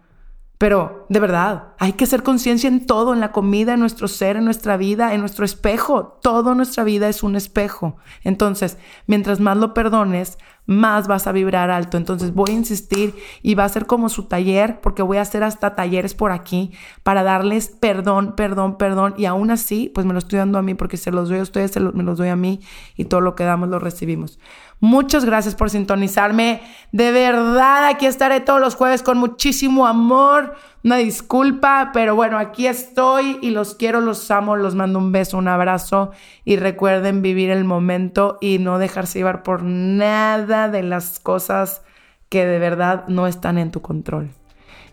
Pero 0.57 1.05
de 1.09 1.19
verdad, 1.19 1.75
hay 1.77 1.93
que 1.93 2.05
hacer 2.05 2.23
conciencia 2.23 2.67
en 2.67 2.87
todo, 2.87 3.13
en 3.13 3.19
la 3.19 3.31
comida, 3.31 3.75
en 3.75 3.79
nuestro 3.79 4.07
ser, 4.07 4.37
en 4.37 4.45
nuestra 4.45 4.75
vida, 4.75 5.13
en 5.13 5.19
nuestro 5.19 5.45
espejo. 5.45 6.19
Toda 6.21 6.55
nuestra 6.55 6.83
vida 6.83 7.09
es 7.09 7.21
un 7.21 7.35
espejo. 7.35 7.97
Entonces, 8.23 8.77
mientras 9.05 9.39
más 9.39 9.57
lo 9.57 9.75
perdones, 9.75 10.39
más 10.67 11.07
vas 11.07 11.25
a 11.25 11.31
vibrar 11.31 11.71
alto. 11.71 11.97
Entonces 11.97 12.33
voy 12.33 12.51
a 12.51 12.53
insistir 12.53 13.15
y 13.41 13.55
va 13.55 13.63
a 13.63 13.69
ser 13.69 13.87
como 13.87 14.09
su 14.09 14.23
taller, 14.25 14.79
porque 14.81 15.01
voy 15.01 15.17
a 15.17 15.21
hacer 15.21 15.43
hasta 15.43 15.75
talleres 15.75 16.13
por 16.13 16.31
aquí 16.31 16.71
para 17.01 17.23
darles 17.23 17.69
perdón, 17.69 18.33
perdón, 18.35 18.77
perdón. 18.77 19.15
Y 19.17 19.25
aún 19.25 19.49
así, 19.49 19.91
pues 19.95 20.05
me 20.05 20.13
lo 20.13 20.19
estoy 20.19 20.37
dando 20.37 20.59
a 20.59 20.61
mí, 20.61 20.75
porque 20.75 20.97
se 20.97 21.09
los 21.09 21.29
doy 21.29 21.39
a 21.39 21.43
ustedes, 21.43 21.75
me 21.79 22.03
los 22.03 22.19
doy 22.19 22.29
a 22.29 22.35
mí 22.35 22.59
y 22.95 23.05
todo 23.05 23.21
lo 23.21 23.35
que 23.35 23.45
damos 23.45 23.69
lo 23.69 23.79
recibimos. 23.79 24.37
Muchas 24.79 25.25
gracias 25.25 25.55
por 25.55 25.71
sintonizarme. 25.71 26.61
De 26.91 27.11
verdad, 27.11 27.85
aquí 27.85 28.05
estaré 28.05 28.41
todos 28.41 28.61
los 28.61 28.75
jueves 28.75 29.01
con 29.01 29.17
muchísimo 29.17 29.87
amor. 29.87 30.55
Una 30.87 30.95
disculpa, 30.95 31.89
pero 31.91 32.15
bueno, 32.15 32.37
aquí 32.37 32.65
estoy 32.65 33.39
y 33.41 33.49
los 33.49 33.75
quiero, 33.75 33.99
los 33.99 34.31
amo, 34.31 34.55
los 34.55 34.73
mando 34.73 34.99
un 34.99 35.11
beso, 35.11 35.37
un 35.37 35.49
abrazo 35.49 36.11
y 36.45 36.55
recuerden 36.55 37.21
vivir 37.21 37.49
el 37.49 37.65
momento 37.65 38.37
y 38.39 38.59
no 38.59 38.79
dejarse 38.79 39.19
llevar 39.19 39.43
por 39.43 39.63
nada 39.63 40.69
de 40.69 40.83
las 40.83 41.19
cosas 41.19 41.81
que 42.29 42.45
de 42.45 42.57
verdad 42.57 43.03
no 43.09 43.27
están 43.27 43.57
en 43.57 43.69
tu 43.69 43.81
control. 43.81 44.29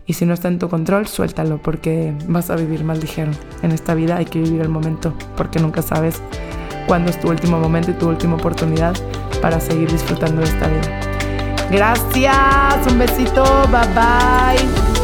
Y 0.05 0.15
si 0.15 0.25
no 0.25 0.33
está 0.33 0.49
en 0.49 0.59
tu 0.59 0.67
control, 0.67 1.07
suéltalo 1.07 1.61
porque 1.61 2.13
vas 2.27 2.49
a 2.49 2.57
vivir 2.57 2.83
más 2.83 2.99
ligero. 2.99 3.31
En 3.61 3.71
esta 3.71 3.95
vida 3.95 4.17
hay 4.17 4.25
que 4.25 4.39
vivir 4.39 4.59
el 4.59 4.67
momento 4.67 5.13
porque 5.37 5.61
nunca 5.61 5.81
sabes 5.81 6.21
cuándo 6.87 7.09
es 7.09 7.17
tu 7.21 7.29
último 7.29 7.57
momento 7.57 7.91
y 7.91 7.93
tu 7.93 8.09
última 8.09 8.35
oportunidad 8.35 8.97
para 9.41 9.61
seguir 9.61 9.89
disfrutando 9.89 10.41
de 10.41 10.47
esta 10.47 10.67
vida. 10.67 10.99
Gracias, 11.71 12.91
un 12.91 12.99
besito, 12.99 13.45
bye 13.71 13.87
bye. 13.95 14.94